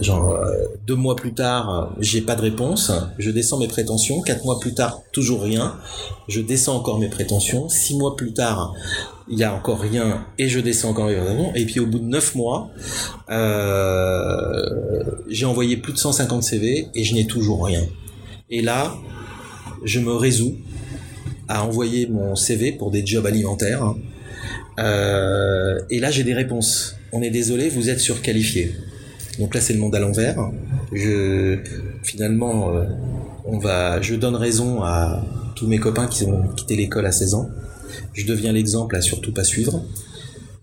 Genre 0.00 0.32
euh, 0.32 0.52
deux 0.86 0.96
mois 0.96 1.14
plus 1.14 1.34
tard, 1.34 1.94
j'ai 2.00 2.20
pas 2.20 2.34
de 2.34 2.42
réponse. 2.42 2.90
Je 3.18 3.30
descends 3.30 3.58
mes 3.58 3.68
prétentions. 3.68 4.20
Quatre 4.22 4.44
mois 4.44 4.58
plus 4.60 4.74
tard, 4.74 5.00
toujours 5.12 5.42
rien. 5.42 5.76
Je 6.28 6.40
descends 6.40 6.76
encore 6.76 6.98
mes 6.98 7.08
prétentions. 7.08 7.68
Six 7.68 7.96
mois 7.96 8.16
plus 8.16 8.34
tard, 8.34 8.74
il 9.28 9.38
y 9.38 9.44
a 9.44 9.54
encore 9.54 9.80
rien 9.80 10.26
et 10.38 10.48
je 10.48 10.58
descends 10.60 10.90
encore 10.90 11.06
mes 11.06 11.16
prétentions. 11.16 11.54
Et 11.54 11.64
puis 11.64 11.80
au 11.80 11.86
bout 11.86 12.00
de 12.00 12.04
neuf 12.04 12.34
mois, 12.34 12.70
j'ai 15.28 15.46
envoyé 15.46 15.76
plus 15.76 15.92
de 15.92 15.98
150 15.98 16.42
CV 16.42 16.88
et 16.94 17.04
je 17.04 17.14
n'ai 17.14 17.26
toujours 17.26 17.64
rien. 17.64 17.82
Et 18.50 18.60
là, 18.60 18.92
je 19.84 20.00
me 20.00 20.12
résous 20.12 20.56
à 21.48 21.64
envoyer 21.64 22.06
mon 22.06 22.36
CV 22.36 22.72
pour 22.72 22.90
des 22.90 23.04
jobs 23.04 23.26
alimentaires. 23.26 23.94
Euh, 24.78 25.80
et 25.90 26.00
là, 26.00 26.10
j'ai 26.10 26.24
des 26.24 26.34
réponses. 26.34 26.96
On 27.12 27.22
est 27.22 27.30
désolé, 27.30 27.68
vous 27.68 27.90
êtes 27.90 28.00
surqualifié. 28.00 28.74
Donc 29.38 29.54
là, 29.54 29.60
c'est 29.60 29.72
le 29.72 29.80
monde 29.80 29.94
à 29.94 30.00
l'envers. 30.00 30.50
Je, 30.92 31.58
finalement, 32.02 32.74
euh, 32.74 32.84
on 33.44 33.58
va, 33.58 34.00
je 34.00 34.14
donne 34.14 34.36
raison 34.36 34.82
à 34.82 35.24
tous 35.56 35.66
mes 35.66 35.78
copains 35.78 36.06
qui 36.06 36.24
ont 36.24 36.48
quitté 36.56 36.76
l'école 36.76 37.06
à 37.06 37.12
16 37.12 37.34
ans. 37.34 37.48
Je 38.12 38.26
deviens 38.26 38.52
l'exemple 38.52 38.96
à 38.96 39.00
surtout 39.00 39.32
pas 39.32 39.44
suivre. 39.44 39.82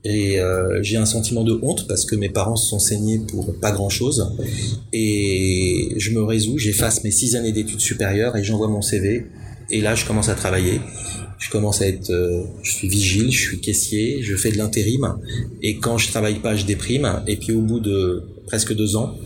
Et 0.04 0.40
euh, 0.40 0.82
j'ai 0.82 0.98
un 0.98 1.06
sentiment 1.06 1.44
de 1.44 1.60
honte 1.62 1.88
parce 1.88 2.06
que 2.06 2.16
mes 2.16 2.30
parents 2.30 2.56
se 2.56 2.68
sont 2.70 2.80
saignés 2.80 3.20
pour 3.20 3.54
pas 3.60 3.72
grand 3.72 3.90
chose. 3.90 4.36
Et 4.94 5.94
je 5.98 6.12
me 6.12 6.24
résous, 6.24 6.58
j'efface 6.58 7.04
mes 7.04 7.12
six 7.12 7.36
années 7.36 7.52
d'études 7.52 7.80
supérieures 7.80 8.36
et 8.36 8.44
j'envoie 8.44 8.68
mon 8.68 8.82
CV. 8.82 9.28
Et 9.72 9.82
là, 9.82 9.96
je 9.96 10.06
commence 10.06 10.30
à 10.30 10.36
travailler. 10.36 10.82
Je 11.40 11.50
commence 11.50 11.82
à 11.82 11.88
être, 11.88 12.12
euh, 12.12 12.44
je 12.62 12.72
suis 12.72 12.88
vigile, 12.88 13.32
je 13.32 13.40
suis 13.40 13.60
caissier, 13.60 14.22
je 14.22 14.36
fais 14.36 14.52
de 14.52 14.58
l'intérim. 14.58 15.18
Et 15.64 15.78
quand 15.78 15.98
je 15.98 16.08
travaille 16.10 16.40
pas, 16.40 16.56
je 16.56 16.66
déprime. 16.66 17.24
Et 17.26 17.36
puis 17.38 17.52
au 17.52 17.62
bout 17.62 17.80
de 17.80 18.24
presque 18.46 18.76
deux 18.76 18.96
ans, 18.96 19.18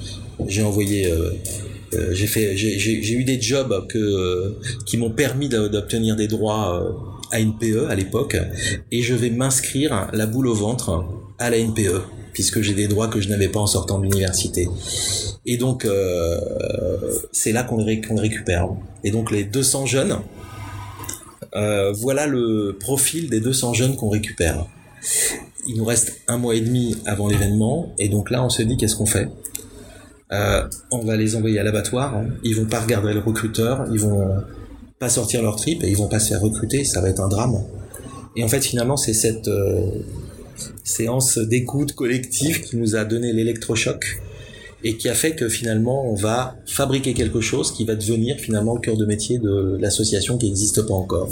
j'ai 0.48 0.64
envoyé 0.64 1.08
euh, 1.08 1.32
euh, 1.94 2.14
j'ai 2.14 2.28
fait, 2.28 2.56
j'ai 2.56 3.14
eu 3.14 3.24
des 3.24 3.40
jobs 3.42 3.86
qui 4.86 4.98
m'ont 4.98 5.12
permis 5.12 5.50
d'obtenir 5.50 6.16
des 6.16 6.28
droits 6.28 7.22
à 7.32 7.40
une 7.40 7.58
PE 7.58 7.88
à 7.90 7.96
l'époque, 7.96 8.38
et 8.92 9.02
je 9.02 9.14
vais 9.14 9.30
m'inscrire 9.30 10.10
la 10.12 10.26
boule 10.26 10.48
au 10.48 10.54
ventre 10.54 11.06
à 11.38 11.50
la 11.50 11.58
NPE 11.58 12.02
puisque 12.36 12.60
j'ai 12.60 12.74
des 12.74 12.90
droits 12.90 13.08
que 13.08 13.22
je 13.22 13.30
n'avais 13.30 13.48
pas 13.48 13.62
en 13.62 13.66
sortant 13.66 13.98
de 13.98 14.04
l'université. 14.04 14.68
Et 15.46 15.58
donc 15.58 15.86
euh, 15.86 16.38
c'est 17.32 17.54
là 17.54 17.64
qu'on 17.64 17.78
les, 17.78 18.02
récupère. 18.18 18.68
Et 19.06 19.10
donc 19.10 19.32
les 19.32 19.46
200 19.46 19.86
jeunes, 19.86 20.18
euh, 21.56 21.94
voilà 21.94 22.28
le 22.28 22.76
profil 22.78 23.30
des 23.30 23.40
200 23.40 23.74
jeunes 23.74 23.96
qu'on 23.96 24.10
récupère. 24.10 24.66
Il 25.66 25.78
nous 25.78 25.86
reste 25.86 26.20
un 26.28 26.38
mois 26.38 26.56
et 26.56 26.62
demi 26.62 26.98
avant 27.06 27.30
l'événement, 27.30 27.96
et 27.98 28.10
donc 28.10 28.30
là 28.30 28.44
on 28.44 28.50
se 28.50 28.62
dit 28.62 28.76
qu'est-ce 28.76 28.98
qu'on 28.98 29.06
fait? 29.06 29.30
Euh, 30.34 30.68
on 30.92 31.06
va 31.06 31.16
les 31.16 31.38
envoyer 31.38 31.58
à 31.60 31.64
l'abattoir. 31.64 32.18
Hein. 32.18 32.26
Ils 32.44 32.56
vont 32.56 32.66
pas 32.66 32.82
regarder 32.82 33.14
le 33.14 33.22
recruteur, 33.22 33.86
ils 33.94 34.00
vont 34.00 34.28
pas 35.00 35.08
sortir 35.08 35.42
leur 35.42 35.56
trip 35.56 35.84
et 35.86 35.90
ils 35.90 35.96
vont 35.96 36.10
pas 36.10 36.20
se 36.20 36.30
faire 36.30 36.42
recruter. 36.42 36.84
Ça 36.84 37.00
va 37.00 37.08
être 37.08 37.22
un 37.22 37.30
drame. 37.30 37.64
Et 38.36 38.44
en 38.44 38.50
fait, 38.50 38.62
finalement, 38.62 38.98
c'est 38.98 39.14
cette 39.14 39.50
séance 40.84 41.38
d'écoute 41.38 41.94
collective 41.94 42.62
qui 42.62 42.78
nous 42.78 42.96
a 42.96 43.06
donné 43.06 43.34
l'électrochoc 43.34 44.20
et 44.86 44.98
qui 44.98 45.10
a 45.10 45.16
fait 45.16 45.36
que 45.36 45.50
finalement, 45.50 46.08
on 46.08 46.14
va 46.14 46.58
fabriquer 46.68 47.16
quelque 47.16 47.42
chose 47.42 47.72
qui 47.72 47.86
va 47.86 47.96
devenir 47.96 48.38
finalement 48.38 48.76
le 48.76 48.80
cœur 48.80 48.96
de 48.96 49.06
métier 49.06 49.40
de 49.40 49.78
l'association 49.80 50.38
qui 50.38 50.46
n'existe 50.46 50.84
pas 50.84 50.94
encore. 50.94 51.28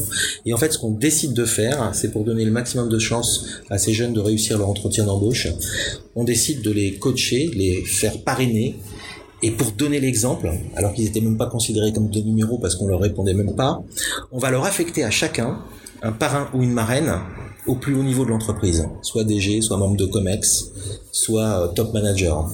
Et 0.48 0.56
en 0.56 0.58
fait, 0.58 0.74
ce 0.74 0.80
qu'on 0.80 0.90
décide 0.90 1.34
de 1.34 1.46
faire, 1.46 1.92
c'est 1.94 2.12
pour 2.12 2.24
donner 2.24 2.46
le 2.46 2.52
maximum 2.52 2.90
de 2.90 2.98
chance 2.98 3.62
à 3.70 3.78
ces 3.78 3.94
jeunes 3.94 4.14
de 4.14 4.20
réussir 4.20 4.58
leur 4.58 4.70
entretien 4.70 5.06
d'embauche, 5.06 5.48
on 6.16 6.24
décide 6.24 6.64
de 6.64 6.72
les 6.72 6.96
coacher, 6.96 7.52
les 7.54 7.84
faire 7.86 8.24
parrainer 8.24 8.76
et 9.44 9.52
pour 9.52 9.72
donner 9.74 10.00
l'exemple, 10.00 10.50
alors 10.76 10.94
qu'ils 10.94 11.06
étaient 11.06 11.22
même 11.22 11.38
pas 11.38 11.48
considérés 11.48 11.94
comme 11.94 12.10
des 12.10 12.24
numéros 12.24 12.58
parce 12.58 12.76
qu'on 12.76 12.88
leur 12.88 13.02
répondait 13.02 13.36
même 13.36 13.56
pas, 13.56 13.84
on 14.32 14.40
va 14.40 14.50
leur 14.50 14.66
affecter 14.66 15.04
à 15.04 15.12
chacun 15.12 15.60
un 16.02 16.12
parrain 16.12 16.50
ou 16.56 16.64
une 16.64 16.72
marraine 16.72 17.14
au 17.66 17.76
plus 17.76 17.96
haut 17.96 18.04
niveau 18.04 18.26
de 18.26 18.30
l'entreprise, 18.30 18.88
soit 19.02 19.24
DG, 19.24 19.62
soit 19.62 19.78
membre 19.78 19.96
de 19.98 20.06
Comex, 20.06 20.72
soit 21.12 21.64
euh, 21.64 21.68
top 21.70 21.94
manager. 21.94 22.50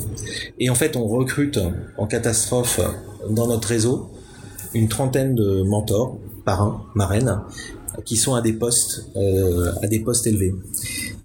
Et 0.60 0.70
en 0.70 0.76
fait, 0.76 0.96
on 0.96 1.08
recrute 1.08 1.60
en 1.98 2.08
catastrophe 2.08 2.80
dans 3.30 3.48
notre 3.48 3.68
réseau 3.68 4.12
une 4.74 4.88
trentaine 4.88 5.36
de 5.36 5.64
mentors, 5.64 6.18
parrains, 6.46 6.84
marraines, 6.94 7.42
qui 8.06 8.18
sont 8.18 8.36
à 8.36 8.42
des 8.42 8.54
postes, 8.54 9.10
euh, 9.16 9.72
à 9.82 9.88
des 9.88 10.00
postes 10.00 10.28
élevés. 10.28 10.54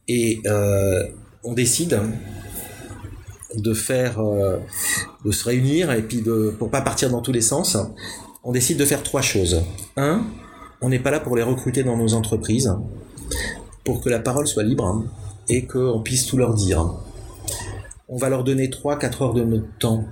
Et 0.09 0.41
euh, 0.47 1.05
on 1.43 1.53
décide 1.53 2.01
de 3.55 3.75
faire, 3.75 4.21
de 5.25 5.31
se 5.31 5.45
réunir 5.45 5.93
et 5.93 6.03
puis 6.03 6.23
de, 6.23 6.53
pour 6.59 6.71
pas 6.71 6.81
partir 6.81 7.11
dans 7.11 7.21
tous 7.21 7.31
les 7.31 7.43
sens, 7.43 7.77
on 8.43 8.51
décide 8.51 8.79
de 8.79 8.85
faire 8.85 9.03
trois 9.05 9.23
choses. 9.23 9.63
Un, 9.97 10.25
on 10.81 10.89
n'est 10.89 10.99
pas 10.99 11.13
là 11.13 11.21
pour 11.21 11.37
les 11.37 11.43
recruter 11.43 11.85
dans 11.85 11.97
nos 11.97 12.15
entreprises, 12.15 12.75
pour 13.85 14.01
que 14.01 14.09
la 14.09 14.19
parole 14.19 14.47
soit 14.47 14.63
libre 14.63 15.05
et 15.49 15.67
qu'on 15.67 16.01
puisse 16.01 16.27
tout 16.27 16.37
leur 16.37 16.55
dire. 16.55 16.87
On 18.09 18.17
va 18.17 18.29
leur 18.29 18.45
donner 18.45 18.69
3-4 18.69 19.23
heures 19.23 19.35
de 19.35 19.45
notre 19.45 19.79
temps 19.79 20.05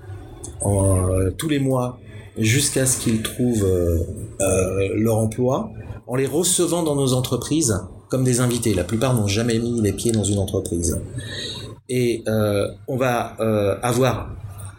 euh, 0.64 1.31
tous 1.37 1.49
les 1.49 1.59
mois 1.59 1.99
jusqu'à 2.38 2.87
ce 2.87 2.99
qu'ils 2.99 3.23
trouvent 3.23 3.64
euh, 3.64 4.88
leur 4.95 5.19
emploi 5.19 5.71
en 6.07 6.17
les 6.17 6.26
recevant 6.26 6.83
dans 6.83 6.97
nos 6.97 7.12
entreprises 7.12 7.75
comme 8.09 8.25
des 8.25 8.41
invités. 8.41 8.75
La 8.75 8.85
plupart 8.85 9.14
n'ont 9.14 9.26
jamais 9.26 9.59
mis 9.59 9.81
les 9.81 9.93
pieds 9.93 10.12
dans 10.12 10.25
une 10.25 10.38
entreprise. 10.38 11.00
Et 11.88 12.23
euh, 12.29 12.69
on 12.88 12.97
va 12.97 13.37
euh, 13.41 13.76
avoir 13.83 14.35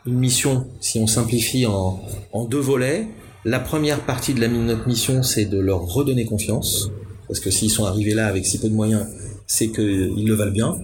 une 0.06 0.20
mission, 0.20 0.68
si 0.80 1.00
on 1.00 1.08
simplifie, 1.08 1.66
en, 1.66 2.00
en, 2.32 2.46
deux 2.46 2.60
volets. 2.60 3.08
La 3.46 3.60
première 3.60 4.02
partie 4.02 4.34
de 4.34 4.46
notre 4.46 4.88
mission, 4.88 5.24
c'est 5.24 5.46
de 5.46 5.60
leur 5.60 5.82
redonner 5.82 6.26
confiance, 6.26 6.92
parce 7.34 7.40
que 7.40 7.50
s'ils 7.50 7.72
sont 7.72 7.86
arrivés 7.86 8.14
là 8.14 8.28
avec 8.28 8.46
si 8.46 8.60
peu 8.60 8.70
de 8.70 8.76
moyens, 8.76 9.08
c'est 9.48 9.70
qu'ils 9.70 10.28
le 10.28 10.36
valent 10.36 10.52
bien. 10.52 10.78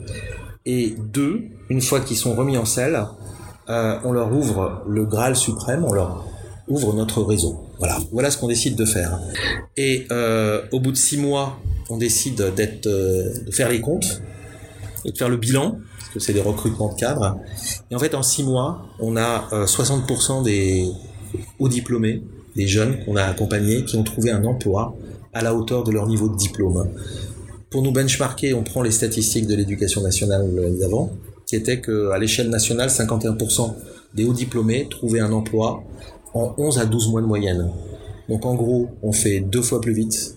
Et 0.65 0.95
deux, 0.97 1.43
une 1.69 1.79
fois 1.79 1.99
qu'ils 1.99 2.17
sont 2.17 2.33
remis 2.33 2.57
en 2.57 2.65
selle, 2.65 3.05
euh, 3.69 3.99
on 4.03 4.11
leur 4.11 4.33
ouvre 4.33 4.81
le 4.89 5.05
Graal 5.05 5.35
suprême, 5.35 5.85
on 5.85 5.93
leur 5.93 6.25
ouvre 6.67 6.95
notre 6.95 7.21
réseau. 7.21 7.67
Voilà, 7.77 7.99
voilà 8.11 8.31
ce 8.31 8.39
qu'on 8.39 8.47
décide 8.47 8.75
de 8.75 8.85
faire. 8.85 9.19
Et 9.77 10.07
euh, 10.11 10.63
au 10.71 10.79
bout 10.79 10.91
de 10.91 10.97
six 10.97 11.19
mois, 11.19 11.59
on 11.87 11.97
décide 11.97 12.41
euh, 12.41 13.41
de 13.45 13.51
faire 13.51 13.69
les 13.69 13.79
comptes 13.79 14.23
et 15.05 15.11
de 15.11 15.17
faire 15.19 15.29
le 15.29 15.37
bilan 15.37 15.77
que 16.15 16.19
c'est 16.19 16.33
des 16.33 16.41
recrutements 16.41 16.91
de 16.91 16.99
cadres. 16.99 17.37
Et 17.91 17.95
en 17.95 17.99
fait, 17.99 18.15
en 18.15 18.23
six 18.23 18.41
mois, 18.41 18.87
on 18.99 19.17
a 19.17 19.47
60% 19.51 20.39
euh, 20.39 20.43
des 20.43 20.89
hauts 21.59 21.69
diplômés, 21.69 22.23
des 22.55 22.65
jeunes 22.65 23.05
qu'on 23.05 23.17
a 23.17 23.25
accompagnés, 23.25 23.85
qui 23.85 23.97
ont 23.97 24.03
trouvé 24.03 24.31
un 24.31 24.43
emploi 24.45 24.95
à 25.39 25.41
la 25.41 25.55
hauteur 25.55 25.83
de 25.83 25.91
leur 25.91 26.05
niveau 26.05 26.27
de 26.27 26.35
diplôme. 26.35 26.89
Pour 27.69 27.81
nous 27.81 27.91
benchmarker, 27.91 28.53
on 28.53 28.63
prend 28.63 28.81
les 28.81 28.91
statistiques 28.91 29.47
de 29.47 29.55
l'éducation 29.55 30.01
nationale 30.01 30.45
d'avant, 30.79 31.11
qui 31.45 31.55
étaient 31.55 31.79
qu'à 31.79 32.17
l'échelle 32.19 32.49
nationale, 32.49 32.89
51% 32.89 33.73
des 34.13 34.25
hauts 34.25 34.33
diplômés 34.33 34.87
trouvaient 34.89 35.21
un 35.21 35.31
emploi 35.31 35.83
en 36.33 36.53
11 36.57 36.79
à 36.79 36.85
12 36.85 37.09
mois 37.09 37.21
de 37.21 37.27
moyenne. 37.27 37.71
Donc 38.27 38.45
en 38.45 38.55
gros, 38.55 38.89
on 39.01 39.13
fait 39.13 39.39
deux 39.39 39.61
fois 39.61 39.79
plus 39.79 39.93
vite 39.93 40.35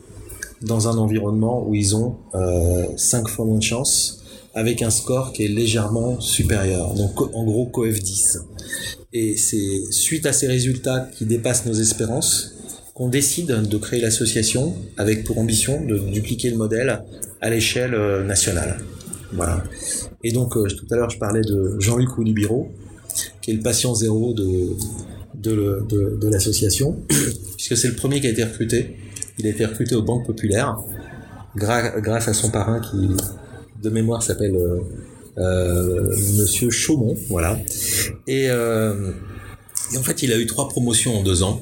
dans 0.63 0.89
un 0.89 0.97
environnement 0.97 1.67
où 1.67 1.75
ils 1.75 1.97
ont 1.97 2.17
euh, 2.35 2.87
5 2.97 3.29
fois 3.29 3.45
moins 3.45 3.59
de 3.59 3.63
chance 3.63 4.23
avec 4.55 4.83
un 4.83 4.91
score 4.91 5.33
qui 5.33 5.45
est 5.45 5.49
légèrement 5.49 6.21
supérieur. 6.21 6.95
Donc 6.95 7.21
en 7.35 7.45
gros 7.45 7.67
COEF 7.67 8.01
10. 8.01 8.39
Et 9.13 9.37
c'est 9.37 9.91
suite 9.91 10.27
à 10.27 10.33
ces 10.33 10.47
résultats 10.47 11.09
qui 11.17 11.27
dépassent 11.27 11.67
nos 11.67 11.75
espérances 11.75 12.52
qu'on 13.03 13.09
décide 13.09 13.49
de 13.49 13.79
créer 13.79 14.01
l'association 14.01 14.77
avec 14.97 15.25
pour 15.25 15.39
ambition 15.39 15.85
de 15.85 15.99
dupliquer 15.99 16.51
le 16.51 16.57
modèle 16.57 17.03
à 17.41 17.51
l'échelle 17.51 17.95
euh, 17.95 18.23
nationale. 18.23 18.79
Voilà. 19.33 19.65
Et 20.23 20.31
donc 20.31 20.57
euh, 20.57 20.69
tout 20.69 20.87
à 20.93 20.95
l'heure 20.95 21.11
je 21.11 21.19
parlais 21.19 21.41
de 21.41 21.81
Jean-Luc 21.81 22.17
Oulibiro, 22.17 22.71
qui 23.41 23.51
est 23.51 23.55
le 23.55 23.61
patient 23.61 23.93
zéro 23.93 24.33
de, 24.35 26.31
l'association, 26.31 27.03
puisque 27.57 27.77
c'est 27.77 27.89
le 27.89 27.97
premier 27.97 28.21
qui 28.21 28.29
a 28.29 28.31
été 28.31 28.45
recruté. 28.45 28.97
Il 29.41 29.49
a 29.49 29.51
été 29.51 29.67
recruté 29.67 29.97
aux 29.97 30.03
banques 30.03 30.25
populaires 30.25 30.79
grâce 31.57 32.29
à 32.29 32.35
son 32.35 32.51
parrain 32.51 32.81
qui, 32.81 33.09
de 33.83 33.91
mémoire 33.91 34.23
s'appelle 34.23 34.57
euh, 35.39 36.17
Monsieur 36.39 36.71
Chaumont, 36.71 37.17
voilà. 37.29 37.59
Et, 38.29 38.49
en 38.53 40.03
fait, 40.05 40.23
il 40.23 40.33
a 40.33 40.39
eu 40.39 40.47
trois 40.47 40.69
promotions 40.69 41.19
en 41.19 41.25
deux 41.25 41.43
ans 41.43 41.61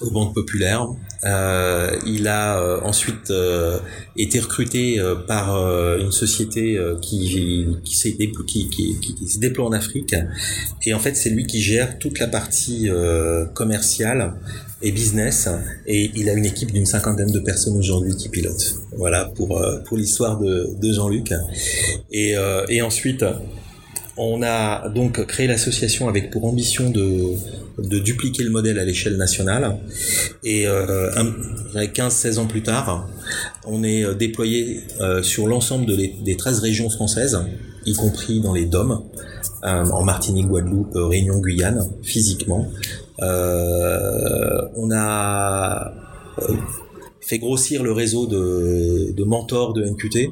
aux 0.00 0.10
banques 0.10 0.34
populaires. 0.34 0.86
Euh, 1.24 1.98
il 2.06 2.28
a 2.28 2.58
euh, 2.58 2.80
ensuite 2.82 3.30
euh, 3.30 3.78
été 4.16 4.40
recruté 4.40 4.98
par 5.26 5.56
une 5.98 6.12
société 6.12 6.78
qui, 7.02 7.76
qui, 7.84 8.16
qui, 8.16 8.68
qui, 8.68 8.98
qui, 9.14 9.28
se 9.28 9.38
déploie 9.38 9.66
en 9.66 9.72
Afrique. 9.72 10.14
Et 10.84 10.94
en 10.94 10.98
fait, 10.98 11.14
c'est 11.16 11.30
lui 11.30 11.46
qui 11.46 11.60
gère 11.60 11.98
toute 11.98 12.18
la 12.18 12.26
partie 12.26 12.88
commerciale 13.54 14.34
et 14.82 14.92
business. 14.92 15.48
Et 15.86 16.10
il 16.14 16.28
a 16.28 16.32
une 16.32 16.46
équipe 16.46 16.72
d'une 16.72 16.86
cinquantaine 16.86 17.30
de 17.30 17.40
personnes 17.40 17.76
aujourd'hui 17.76 18.16
qui 18.16 18.28
pilotent. 18.28 18.76
Voilà 18.96 19.26
pour, 19.26 19.62
pour 19.86 19.96
l'histoire 19.96 20.38
de, 20.38 20.70
de 20.80 20.92
Jean-Luc. 20.92 21.32
Et, 22.10 22.34
et 22.68 22.82
ensuite, 22.82 23.24
on 24.16 24.42
a 24.42 24.88
donc 24.88 25.24
créé 25.26 25.46
l'association 25.46 26.08
avec 26.08 26.30
pour 26.30 26.44
ambition 26.44 26.90
de, 26.90 27.34
de 27.78 27.98
dupliquer 27.98 28.42
le 28.42 28.50
modèle 28.50 28.78
à 28.78 28.84
l'échelle 28.84 29.16
nationale. 29.16 29.78
Et 30.44 30.66
euh, 30.66 31.10
15-16 31.74 32.38
ans 32.38 32.46
plus 32.46 32.62
tard, 32.62 33.08
on 33.66 33.82
est 33.82 34.04
euh, 34.04 34.14
déployé 34.14 34.80
euh, 35.00 35.22
sur 35.22 35.46
l'ensemble 35.46 35.86
de 35.86 35.96
des 35.96 36.36
13 36.36 36.60
régions 36.60 36.90
françaises, 36.90 37.38
y 37.86 37.94
compris 37.94 38.40
dans 38.40 38.52
les 38.52 38.66
DOM, 38.66 39.02
euh, 39.64 39.84
en 39.84 40.02
Martinique, 40.04 40.48
Guadeloupe, 40.48 40.92
Réunion, 40.94 41.38
Guyane, 41.38 41.88
physiquement. 42.02 42.68
on 43.18 44.90
a 44.92 45.92
fait 47.20 47.38
grossir 47.38 47.82
le 47.82 47.92
réseau 47.92 48.26
de, 48.26 49.12
de 49.12 49.24
mentors 49.24 49.72
de 49.72 49.84
NQT, 49.84 50.30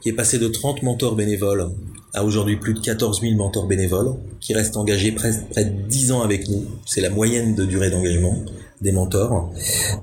qui 0.00 0.08
est 0.08 0.14
passé 0.14 0.38
de 0.38 0.48
30 0.48 0.82
mentors 0.82 1.14
bénévoles 1.14 1.68
a 2.14 2.24
aujourd'hui 2.24 2.56
plus 2.56 2.74
de 2.74 2.80
14 2.80 3.20
000 3.20 3.34
mentors 3.34 3.66
bénévoles 3.66 4.14
qui 4.40 4.54
restent 4.54 4.76
engagés 4.76 5.12
près, 5.12 5.32
près 5.50 5.64
de 5.64 5.88
10 5.88 6.12
ans 6.12 6.22
avec 6.22 6.48
nous. 6.48 6.64
C'est 6.86 7.00
la 7.00 7.10
moyenne 7.10 7.54
de 7.54 7.64
durée 7.64 7.90
d'engagement 7.90 8.36
des 8.80 8.92
mentors. 8.92 9.52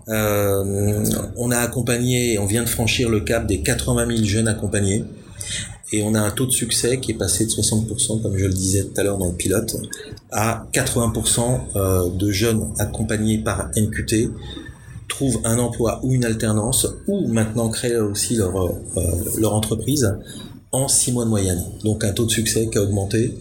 Euh, 0.09 1.03
on 1.37 1.51
a 1.51 1.57
accompagné, 1.57 2.37
on 2.39 2.45
vient 2.45 2.63
de 2.63 2.69
franchir 2.69 3.09
le 3.09 3.21
cap 3.21 3.47
des 3.47 3.61
80 3.61 4.07
000 4.07 4.23
jeunes 4.23 4.47
accompagnés. 4.47 5.03
Et 5.91 6.01
on 6.01 6.15
a 6.15 6.19
un 6.19 6.31
taux 6.31 6.47
de 6.47 6.51
succès 6.51 6.99
qui 6.99 7.11
est 7.11 7.15
passé 7.15 7.45
de 7.45 7.51
60%, 7.51 8.21
comme 8.21 8.37
je 8.37 8.45
le 8.45 8.53
disais 8.53 8.83
tout 8.83 8.99
à 8.99 9.03
l'heure 9.03 9.17
dans 9.17 9.27
le 9.27 9.35
pilote, 9.35 9.77
à 10.31 10.67
80% 10.73 11.59
euh, 11.75 12.09
de 12.09 12.31
jeunes 12.31 12.73
accompagnés 12.79 13.37
par 13.37 13.69
NQT 13.77 14.31
trouvent 15.07 15.39
un 15.43 15.59
emploi 15.59 15.99
ou 16.03 16.13
une 16.13 16.25
alternance 16.25 16.87
ou 17.07 17.27
maintenant 17.27 17.69
créent 17.69 17.97
aussi 17.97 18.35
leur, 18.35 18.57
euh, 18.57 18.71
leur 19.37 19.53
entreprise 19.53 20.17
en 20.75 20.87
6 20.87 21.13
mois 21.13 21.25
de 21.25 21.29
moyenne. 21.29 21.63
Donc 21.83 22.03
un 22.03 22.11
taux 22.11 22.25
de 22.25 22.31
succès 22.31 22.67
qui 22.69 22.77
a 22.77 22.81
augmenté 22.81 23.37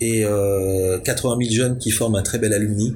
et 0.00 0.24
euh, 0.24 0.98
80 0.98 1.36
000 1.42 1.54
jeunes 1.54 1.78
qui 1.78 1.90
forment 1.90 2.16
un 2.16 2.22
très 2.22 2.38
bel 2.38 2.52
alumni 2.52 2.94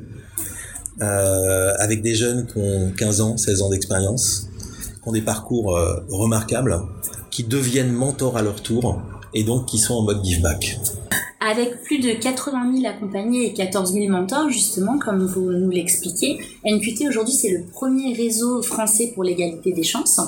euh, 1.00 1.72
avec 1.78 2.02
des 2.02 2.14
jeunes 2.14 2.46
qui 2.46 2.58
ont 2.58 2.92
15 2.96 3.20
ans, 3.20 3.36
16 3.36 3.62
ans 3.62 3.70
d'expérience, 3.70 4.48
qui 5.02 5.08
ont 5.08 5.12
des 5.12 5.22
parcours 5.22 5.76
euh, 5.76 5.94
remarquables, 6.10 6.78
qui 7.30 7.44
deviennent 7.44 7.92
mentors 7.92 8.36
à 8.36 8.42
leur 8.42 8.62
tour 8.62 9.00
et 9.34 9.44
donc 9.44 9.66
qui 9.66 9.78
sont 9.78 9.94
en 9.94 10.02
mode 10.02 10.24
give 10.24 10.42
back. 10.42 10.78
Avec 11.40 11.82
plus 11.82 12.00
de 12.00 12.12
80 12.12 12.76
000 12.82 12.86
accompagnés 12.86 13.46
et 13.46 13.54
14 13.54 13.94
000 13.94 14.08
mentors, 14.08 14.50
justement, 14.50 14.98
comme 14.98 15.24
vous 15.24 15.50
nous 15.50 15.70
l'expliquez, 15.70 16.38
NQT 16.66 17.08
aujourd'hui 17.08 17.32
c'est 17.32 17.50
le 17.50 17.64
premier 17.64 18.12
réseau 18.12 18.62
français 18.62 19.12
pour 19.14 19.24
l'égalité 19.24 19.72
des 19.72 19.82
chances. 19.82 20.20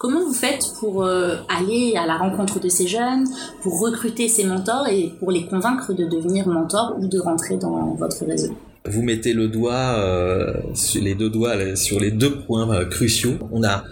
Comment 0.00 0.24
vous 0.24 0.32
faites 0.32 0.64
pour 0.78 1.04
euh, 1.04 1.36
aller 1.54 1.92
à 1.94 2.06
la 2.06 2.16
rencontre 2.16 2.58
de 2.58 2.70
ces 2.70 2.88
jeunes, 2.88 3.26
pour 3.62 3.80
recruter 3.80 4.28
ces 4.28 4.44
mentors 4.44 4.88
et 4.88 5.12
pour 5.18 5.30
les 5.30 5.44
convaincre 5.44 5.92
de 5.92 6.06
devenir 6.06 6.48
mentors 6.48 6.96
ou 6.98 7.06
de 7.06 7.18
rentrer 7.18 7.58
dans 7.58 7.94
votre 7.98 8.24
réseau? 8.24 8.56
Vous 8.86 9.02
mettez 9.02 9.34
le 9.34 9.48
doigt, 9.48 9.98
euh, 9.98 10.54
sur 10.72 11.02
les 11.02 11.14
deux 11.14 11.28
doigts, 11.28 11.76
sur 11.76 12.00
les 12.00 12.12
deux 12.12 12.34
points 12.34 12.74
euh, 12.74 12.86
cruciaux. 12.86 13.34
On 13.52 13.62
a 13.62 13.84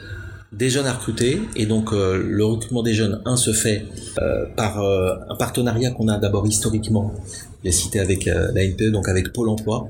des 0.53 0.71
jeunes 0.71 0.87
à 0.87 0.95
recruter 0.95 1.43
et 1.57 1.67
donc 1.67 1.93
euh, 1.93 2.23
le 2.27 2.45
recrutement 2.45 2.83
des 2.83 2.95
jeunes, 2.95 3.21
un 3.27 3.37
se 3.37 3.53
fait 3.53 3.85
euh, 4.19 4.47
par 4.57 4.81
euh, 4.83 5.15
un 5.29 5.37
partenariat 5.37 5.91
qu'on 5.91 6.09
a 6.09 6.17
d'abord 6.17 6.47
historiquement, 6.47 7.13
cité 7.71 8.01
avec 8.01 8.25
la 8.27 8.65
NPE, 8.65 8.91
donc 8.91 9.09
avec 9.09 9.33
Pôle 9.33 9.49
Emploi, 9.49 9.89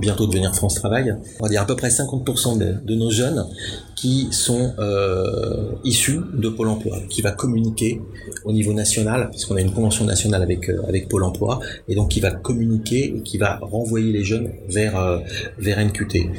bientôt 0.00 0.26
devenir 0.26 0.54
France 0.54 0.74
Travail. 0.74 1.14
On 1.40 1.44
va 1.44 1.48
dire 1.48 1.62
à 1.62 1.66
peu 1.66 1.76
près 1.76 1.88
50% 1.88 2.58
de, 2.58 2.94
nos 2.94 3.10
jeunes 3.10 3.46
qui 3.96 4.28
sont 4.30 4.74
issus 5.84 6.20
de 6.34 6.48
Pôle 6.48 6.68
Emploi, 6.68 6.98
qui 7.08 7.22
va 7.22 7.32
communiquer 7.32 8.00
au 8.44 8.52
niveau 8.52 8.72
national, 8.72 9.28
puisqu'on 9.30 9.56
a 9.56 9.60
une 9.60 9.72
convention 9.72 10.04
nationale 10.04 10.42
avec 10.42 10.68
avec 10.88 11.08
Pôle 11.08 11.24
Emploi, 11.24 11.60
et 11.88 11.94
donc 11.94 12.10
qui 12.10 12.20
va 12.20 12.30
communiquer 12.30 13.14
et 13.16 13.22
qui 13.22 13.38
va 13.38 13.58
renvoyer 13.60 14.12
les 14.12 14.24
jeunes 14.24 14.50
vers 14.68 15.20
vers 15.58 15.84
NQT. 15.84 16.30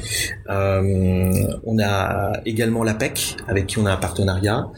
on 0.48 1.78
a 1.78 2.40
également 2.46 2.82
l'APEC 2.82 3.36
avec 3.48 3.66
qui 3.66 3.78
on 3.78 3.86
a 3.86 3.92
un 3.92 3.96
partenariat. 3.96 4.68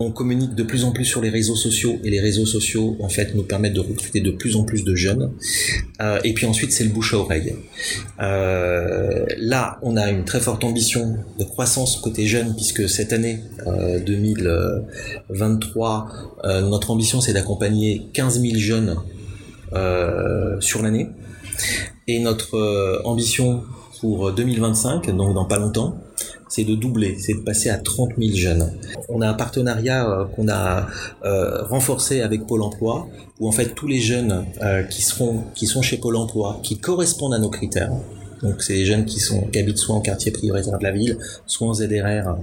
On 0.00 0.10
communique 0.10 0.54
de 0.54 0.62
plus 0.62 0.84
en 0.84 0.92
plus 0.92 1.04
sur 1.04 1.20
les 1.20 1.30
réseaux 1.30 1.56
sociaux 1.56 1.98
et 2.04 2.10
les 2.10 2.20
réseaux 2.20 2.46
sociaux 2.46 2.96
en 3.00 3.08
fait 3.08 3.34
nous 3.34 3.42
permettent 3.42 3.74
de 3.74 3.80
recruter 3.80 4.20
de 4.20 4.30
plus 4.30 4.56
en 4.56 4.64
plus 4.64 4.84
de 4.84 4.94
jeunes. 4.94 5.32
Euh, 6.00 6.18
et 6.24 6.32
puis 6.34 6.46
ensuite 6.46 6.72
c'est 6.72 6.82
le 6.84 6.90
bouche 6.90 7.14
à 7.14 7.18
oreille. 7.18 7.54
Euh, 8.20 9.24
là 9.36 9.78
on 9.82 9.96
a 9.96 10.10
une 10.10 10.24
très 10.24 10.40
forte 10.40 10.64
ambition 10.64 11.18
de 11.38 11.44
croissance 11.44 11.96
côté 11.96 12.26
jeunes 12.26 12.54
puisque 12.54 12.88
cette 12.88 13.12
année 13.12 13.40
euh, 13.66 14.00
2023 14.00 16.08
euh, 16.44 16.60
notre 16.62 16.90
ambition 16.90 17.20
c'est 17.20 17.32
d'accompagner 17.32 18.08
15 18.12 18.40
000 18.40 18.54
jeunes 18.56 18.96
sur 20.60 20.82
l'année. 20.82 21.10
Et 22.06 22.20
notre 22.20 23.02
ambition 23.04 23.64
pour 24.00 24.32
2025, 24.32 25.14
donc 25.14 25.34
dans 25.34 25.44
pas 25.44 25.58
longtemps, 25.58 26.00
c'est 26.48 26.64
de 26.64 26.74
doubler, 26.74 27.16
c'est 27.18 27.34
de 27.34 27.40
passer 27.40 27.70
à 27.70 27.78
30 27.78 28.12
000 28.18 28.36
jeunes. 28.36 28.72
On 29.08 29.20
a 29.20 29.28
un 29.28 29.34
partenariat 29.34 30.08
euh, 30.08 30.24
qu'on 30.24 30.48
a 30.48 30.86
euh, 31.24 31.62
renforcé 31.64 32.20
avec 32.20 32.46
Pôle 32.46 32.62
Emploi, 32.62 33.08
où 33.38 33.48
en 33.48 33.52
fait 33.52 33.74
tous 33.74 33.86
les 33.86 34.00
jeunes 34.00 34.44
euh, 34.62 34.82
qui 34.82 35.02
seront, 35.02 35.44
qui 35.54 35.66
sont 35.66 35.82
chez 35.82 35.98
Pôle 35.98 36.16
Emploi, 36.16 36.60
qui 36.62 36.78
correspondent 36.78 37.34
à 37.34 37.38
nos 37.38 37.50
critères, 37.50 37.92
donc 38.42 38.62
c'est 38.62 38.74
des 38.74 38.84
jeunes 38.84 39.04
qui 39.04 39.18
sont 39.18 39.42
qui 39.48 39.58
habitent 39.58 39.78
soit 39.78 39.96
en 39.96 40.00
quartier 40.00 40.30
prioritaire 40.30 40.78
de 40.78 40.84
la 40.84 40.92
ville, 40.92 41.18
soit 41.46 41.66
en 41.66 41.74
ZRR 41.74 42.36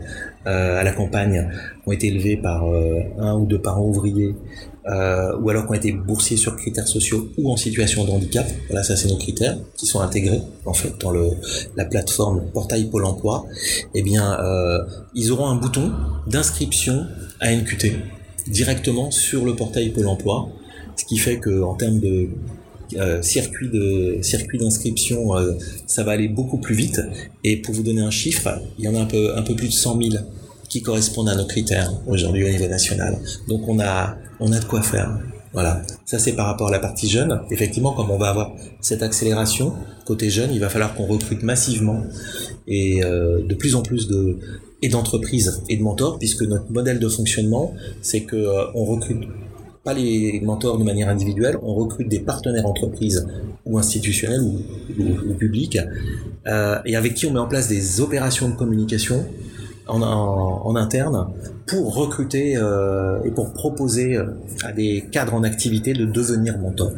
à 0.43 0.83
la 0.83 0.91
campagne, 0.91 1.49
ont 1.87 1.91
été 1.93 2.07
élevés 2.07 2.35
par 2.35 2.65
un 2.65 3.35
ou 3.35 3.45
deux 3.45 3.61
parents 3.61 3.85
ouvriers, 3.85 4.35
euh, 4.87 5.35
ou 5.39 5.49
alors 5.49 5.65
qui 5.65 5.71
ont 5.71 5.75
été 5.75 5.91
boursiers 5.91 6.37
sur 6.37 6.55
critères 6.55 6.87
sociaux 6.87 7.29
ou 7.37 7.51
en 7.51 7.57
situation 7.57 8.05
de 8.05 8.11
handicap. 8.11 8.47
Voilà, 8.67 8.83
ça 8.83 8.95
c'est 8.95 9.07
nos 9.07 9.17
critères 9.17 9.57
qui 9.75 9.85
sont 9.85 9.99
intégrés 9.99 10.41
en 10.65 10.73
fait 10.73 10.93
dans 10.99 11.11
le 11.11 11.29
la 11.75 11.85
plateforme 11.85 12.43
portail 12.53 12.85
Pôle 12.85 13.05
Emploi. 13.05 13.45
Eh 13.93 14.03
bien, 14.03 14.39
euh, 14.39 14.83
ils 15.13 15.31
auront 15.31 15.47
un 15.47 15.55
bouton 15.55 15.91
d'inscription 16.27 17.05
à 17.39 17.53
NQT 17.53 17.93
directement 18.47 19.11
sur 19.11 19.45
le 19.45 19.55
portail 19.55 19.89
Pôle 19.89 20.07
Emploi, 20.07 20.49
ce 20.95 21.05
qui 21.05 21.17
fait 21.17 21.39
que 21.39 21.61
en 21.63 21.75
termes 21.75 21.99
de 21.99 22.29
euh, 22.97 23.21
circuit 23.21 23.69
de 23.69 24.19
circuit 24.21 24.59
d'inscription, 24.59 25.35
euh, 25.35 25.53
ça 25.87 26.03
va 26.03 26.11
aller 26.11 26.27
beaucoup 26.27 26.59
plus 26.59 26.75
vite. 26.75 27.01
Et 27.43 27.57
pour 27.57 27.73
vous 27.73 27.83
donner 27.83 28.01
un 28.01 28.11
chiffre, 28.11 28.61
il 28.77 28.85
y 28.85 28.87
en 28.87 28.95
a 28.95 28.99
un 28.99 29.05
peu 29.05 29.35
un 29.35 29.41
peu 29.41 29.55
plus 29.55 29.67
de 29.67 29.73
100 29.73 30.01
000 30.11 30.23
correspondent 30.81 31.29
à 31.29 31.35
nos 31.35 31.45
critères 31.45 31.91
aujourd'hui 32.07 32.45
au 32.45 32.49
niveau 32.49 32.67
national. 32.67 33.17
Donc 33.47 33.67
on 33.67 33.79
a 33.79 34.17
on 34.39 34.51
a 34.51 34.59
de 34.59 34.65
quoi 34.65 34.81
faire. 34.81 35.17
Voilà. 35.53 35.81
Ça 36.05 36.19
c'est 36.19 36.33
par 36.33 36.47
rapport 36.47 36.67
à 36.67 36.71
la 36.71 36.79
partie 36.79 37.09
jeune. 37.09 37.41
Effectivement, 37.51 37.93
comme 37.93 38.11
on 38.11 38.17
va 38.17 38.29
avoir 38.29 38.51
cette 38.81 39.03
accélération 39.03 39.73
côté 40.05 40.29
jeune, 40.29 40.51
il 40.53 40.59
va 40.59 40.69
falloir 40.69 40.93
qu'on 40.95 41.05
recrute 41.05 41.43
massivement 41.43 42.03
et 42.67 43.03
euh, 43.03 43.41
de 43.47 43.55
plus 43.55 43.75
en 43.75 43.81
plus 43.81 44.07
de 44.07 44.37
et 44.81 44.89
d'entreprises 44.89 45.63
et 45.69 45.77
de 45.77 45.83
mentors, 45.83 46.19
puisque 46.19 46.43
notre 46.43 46.71
modèle 46.71 46.99
de 46.99 47.07
fonctionnement, 47.07 47.73
c'est 48.01 48.21
que 48.21 48.35
euh, 48.35 48.65
on 48.75 48.85
recrute 48.85 49.23
pas 49.83 49.93
les 49.93 50.41
mentors 50.41 50.77
de 50.77 50.83
manière 50.83 51.09
individuelle, 51.09 51.57
on 51.61 51.73
recrute 51.73 52.09
des 52.09 52.19
partenaires 52.19 52.65
entreprises 52.65 53.27
ou 53.65 53.77
institutionnels 53.77 54.41
ou 54.41 55.33
publics, 55.35 55.79
euh, 56.47 56.77
et 56.85 56.95
avec 56.95 57.13
qui 57.13 57.25
on 57.27 57.31
met 57.31 57.39
en 57.39 57.47
place 57.47 57.67
des 57.67 58.01
opérations 58.01 58.49
de 58.49 58.55
communication 58.55 59.25
en, 59.87 60.01
en, 60.01 60.75
interne 60.75 61.27
pour 61.67 61.95
recruter 61.95 62.57
euh, 62.57 63.19
et 63.23 63.31
pour 63.31 63.53
proposer 63.53 64.17
euh, 64.17 64.25
à 64.63 64.71
des 64.71 65.05
cadres 65.11 65.33
en 65.33 65.43
activité 65.43 65.93
de 65.93 66.05
devenir 66.05 66.57
mentors. 66.57 66.93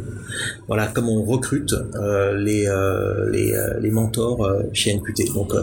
Voilà, 0.67 0.87
comme 0.87 1.09
on 1.09 1.23
recrute 1.23 1.73
euh, 1.73 2.37
les, 2.37 2.67
euh, 2.67 3.29
les, 3.31 3.53
euh, 3.53 3.79
les, 3.79 3.91
mentors 3.91 4.49
chez 4.73 4.93
NQT. 4.93 5.33
Donc, 5.33 5.53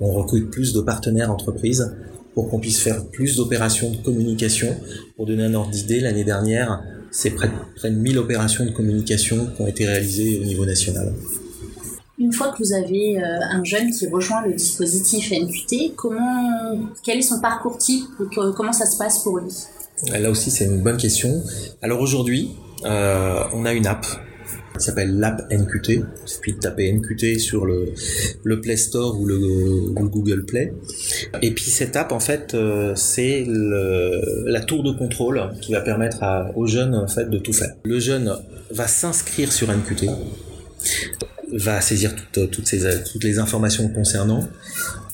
on 0.00 0.12
recrute 0.12 0.50
plus 0.50 0.72
de 0.72 0.80
partenaires 0.80 1.30
entreprises 1.30 1.94
pour 2.34 2.48
qu'on 2.48 2.58
puisse 2.58 2.80
faire 2.80 3.04
plus 3.06 3.36
d'opérations 3.36 3.90
de 3.90 3.96
communication. 3.96 4.74
Pour 5.16 5.26
donner 5.26 5.44
un 5.44 5.54
ordre 5.54 5.70
d'idée, 5.70 6.00
l'année 6.00 6.24
dernière, 6.24 6.82
c'est 7.10 7.30
près, 7.30 7.50
près 7.76 7.90
de 7.90 7.96
1000 7.96 8.18
opérations 8.18 8.64
de 8.64 8.70
communication 8.70 9.48
qui 9.56 9.62
ont 9.62 9.66
été 9.66 9.86
réalisées 9.86 10.40
au 10.40 10.44
niveau 10.44 10.64
national. 10.64 11.12
Une 12.20 12.32
fois 12.32 12.50
que 12.50 12.58
vous 12.58 12.72
avez 12.72 13.16
euh, 13.18 13.38
un 13.48 13.62
jeune 13.62 13.92
qui 13.92 14.08
rejoint 14.08 14.44
le 14.44 14.52
dispositif 14.52 15.30
NQT, 15.30 15.94
comment, 15.94 16.90
quel 17.04 17.18
est 17.18 17.22
son 17.22 17.40
parcours 17.40 17.78
type 17.78 18.06
Comment 18.56 18.72
ça 18.72 18.86
se 18.86 18.98
passe 18.98 19.22
pour 19.22 19.38
lui? 19.38 19.52
Là 20.10 20.28
aussi, 20.28 20.50
c'est 20.50 20.64
une 20.64 20.80
bonne 20.80 20.96
question. 20.96 21.42
Alors 21.80 22.00
aujourd'hui, 22.00 22.50
euh, 22.84 23.44
on 23.52 23.64
a 23.64 23.72
une 23.72 23.86
app 23.86 24.04
qui 24.76 24.84
s'appelle 24.84 25.16
l'app 25.16 25.48
NQT. 25.52 25.88
Il 25.90 26.06
suffit 26.24 26.54
de 26.54 26.58
taper 26.58 26.92
NQT 26.92 27.38
sur 27.38 27.64
le, 27.66 27.92
le 28.42 28.60
Play 28.60 28.76
Store 28.76 29.20
ou 29.20 29.24
le, 29.24 29.92
Google 29.92 30.44
Play. 30.44 30.74
Et 31.40 31.52
puis 31.52 31.70
cette 31.70 31.94
app, 31.94 32.10
en 32.10 32.20
fait, 32.20 32.54
euh, 32.54 32.94
c'est 32.96 33.44
la 33.46 34.60
tour 34.60 34.82
de 34.82 34.90
contrôle 34.90 35.52
qui 35.60 35.70
va 35.70 35.82
permettre 35.82 36.24
aux 36.56 36.66
jeunes 36.66 36.96
en 36.96 37.06
fait, 37.06 37.30
de 37.30 37.38
tout 37.38 37.52
faire. 37.52 37.74
Le 37.84 38.00
jeune 38.00 38.36
va 38.72 38.88
s'inscrire 38.88 39.52
sur 39.52 39.68
NQT 39.70 40.06
va 41.52 41.80
saisir 41.80 42.14
toutes, 42.14 42.50
toutes, 42.50 42.66
ces, 42.66 42.80
toutes 43.10 43.24
les 43.24 43.38
informations 43.38 43.88
concernant. 43.88 44.48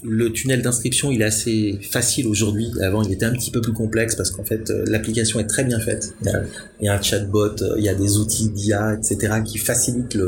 Le 0.02 0.30
tunnel 0.32 0.60
d'inscription, 0.60 1.10
il 1.10 1.22
est 1.22 1.26
assez 1.26 1.78
facile 1.90 2.26
aujourd'hui. 2.26 2.70
Avant, 2.82 3.02
il 3.02 3.12
était 3.12 3.24
un 3.24 3.32
petit 3.32 3.50
peu 3.50 3.62
plus 3.62 3.72
complexe 3.72 4.16
parce 4.16 4.30
qu'en 4.30 4.44
fait, 4.44 4.70
l'application 4.86 5.40
est 5.40 5.46
très 5.46 5.64
bien 5.64 5.80
faite. 5.80 6.14
Il 6.22 6.84
y 6.84 6.88
a, 6.88 6.94
un 6.94 7.00
chatbot, 7.00 7.56
il 7.78 7.84
y 7.84 7.88
a 7.88 7.94
des 7.94 8.18
outils 8.18 8.50
d'IA, 8.50 8.94
etc., 8.94 9.40
qui 9.44 9.56
facilitent 9.56 10.18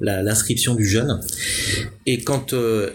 l'inscription 0.00 0.74
du 0.74 0.84
jeune. 0.84 1.20
Et 2.06 2.22
quand, 2.24 2.52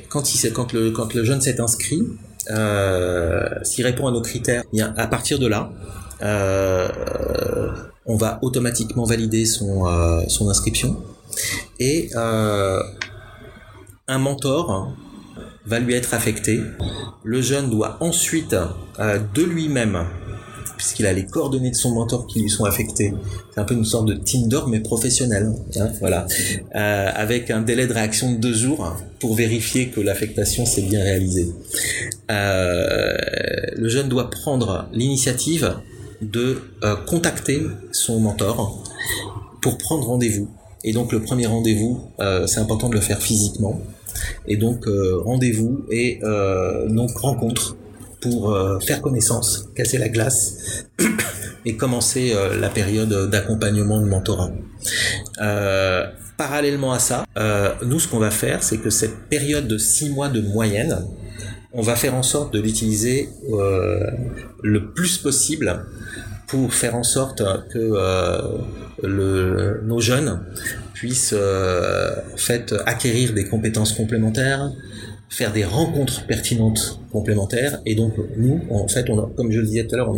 quand, 0.09 0.33
il, 0.33 0.51
quand, 0.51 0.73
le, 0.73 0.91
quand 0.91 1.13
le 1.13 1.23
jeune 1.23 1.39
s'est 1.39 1.61
inscrit, 1.61 2.03
euh, 2.49 3.47
s'il 3.63 3.85
répond 3.85 4.07
à 4.07 4.11
nos 4.11 4.21
critères, 4.21 4.63
bien, 4.71 4.93
à 4.97 5.07
partir 5.07 5.39
de 5.39 5.47
là, 5.47 5.71
euh, 6.21 6.87
on 8.05 8.15
va 8.15 8.39
automatiquement 8.41 9.03
valider 9.03 9.45
son, 9.45 9.87
euh, 9.87 10.21
son 10.27 10.49
inscription 10.49 10.97
et 11.79 12.09
euh, 12.15 12.81
un 14.07 14.17
mentor 14.17 14.93
va 15.65 15.79
lui 15.79 15.93
être 15.93 16.13
affecté. 16.13 16.61
Le 17.23 17.41
jeune 17.41 17.69
doit 17.69 17.97
ensuite 17.99 18.55
euh, 18.99 19.19
de 19.33 19.43
lui-même 19.43 20.05
puisqu'il 20.77 21.07
a 21.07 21.13
les 21.13 21.25
coordonnées 21.25 21.71
de 21.71 21.75
son 21.75 21.91
mentor 21.95 22.27
qui 22.27 22.39
lui 22.39 22.49
sont 22.49 22.63
affectées. 22.63 23.11
C'est 23.51 23.59
un 23.59 23.63
peu 23.63 23.73
une 23.73 23.83
sorte 23.83 24.05
de 24.05 24.13
Tinder 24.13 24.61
mais 24.67 24.79
professionnel, 24.79 25.51
hein, 25.75 25.89
voilà, 25.99 26.27
euh, 26.75 27.09
avec 27.15 27.49
un 27.49 27.61
délai 27.61 27.87
de 27.87 27.93
réaction 27.93 28.31
de 28.33 28.37
deux 28.37 28.53
jours 28.53 28.95
pour 29.19 29.33
vérifier 29.33 29.87
que 29.87 29.99
l'affectation 29.99 30.67
s'est 30.67 30.83
bien 30.83 31.01
réalisée. 31.01 31.51
Le 32.29 33.89
jeune 33.89 34.07
doit 34.07 34.29
prendre 34.29 34.87
l'initiative 34.93 35.73
de 36.21 36.61
contacter 37.07 37.63
son 37.91 38.19
mentor 38.19 38.83
pour 39.61 39.77
prendre 39.77 40.07
rendez-vous. 40.07 40.47
Et 40.87 40.93
donc 40.93 41.11
le 41.11 41.19
premier 41.19 41.47
rendez-vous, 41.47 41.99
euh, 42.21 42.47
c'est 42.47 42.61
important 42.61 42.87
de 42.87 42.93
le 42.93 43.01
faire 43.01 43.21
physiquement. 43.21 43.81
Et 44.47 44.55
donc 44.55 44.87
euh, 44.87 45.19
rendez-vous 45.21 45.85
et 45.91 46.21
donc 46.87 47.11
rencontre 47.17 47.75
pour 48.21 48.57
faire 48.81 49.01
connaissance, 49.01 49.69
casser 49.75 49.97
la 49.97 50.07
glace 50.07 50.85
et 51.65 51.75
commencer 51.75 52.33
la 52.59 52.69
période 52.69 53.29
d'accompagnement 53.29 53.99
de 53.99 54.05
mentorat. 54.05 54.51
parallèlement 56.37 56.93
à 56.93 56.99
ça, 56.99 57.25
nous 57.85 57.99
ce 57.99 58.07
qu'on 58.07 58.19
va 58.19 58.31
faire, 58.31 58.63
c'est 58.63 58.77
que 58.77 58.89
cette 58.89 59.17
période 59.29 59.67
de 59.67 59.77
six 59.77 60.09
mois 60.09 60.29
de 60.29 60.39
moyenne, 60.39 61.05
on 61.73 61.81
va 61.81 61.95
faire 61.97 62.15
en 62.15 62.23
sorte 62.23 62.53
de 62.53 62.59
l'utiliser 62.59 63.29
le 64.63 64.93
plus 64.93 65.17
possible 65.17 65.85
pour 66.47 66.73
faire 66.73 66.95
en 66.95 67.03
sorte 67.03 67.43
que 67.69 67.77
euh, 69.03 69.81
nos 69.83 69.99
jeunes 69.99 70.39
puissent 70.93 71.35
euh, 71.37 72.15
fait 72.37 72.73
acquérir 72.85 73.33
des 73.33 73.45
compétences 73.45 73.91
complémentaires, 73.91 74.71
faire 75.29 75.51
des 75.51 75.65
rencontres 75.65 76.25
pertinentes 76.25 77.01
complémentaires. 77.11 77.81
Et 77.85 77.95
donc 77.95 78.13
nous, 78.37 78.61
en 78.71 78.87
fait, 78.87 79.05
comme 79.35 79.51
je 79.51 79.59
le 79.59 79.67
disais 79.67 79.85
tout 79.85 79.95
à 79.95 79.97
l'heure, 79.97 80.13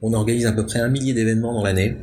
on, 0.00 0.14
organise 0.14 0.46
à 0.46 0.52
peu 0.52 0.64
près 0.64 0.80
un 0.80 0.88
millier 0.88 1.12
d'événements 1.12 1.52
dans 1.52 1.62
l'année. 1.62 1.96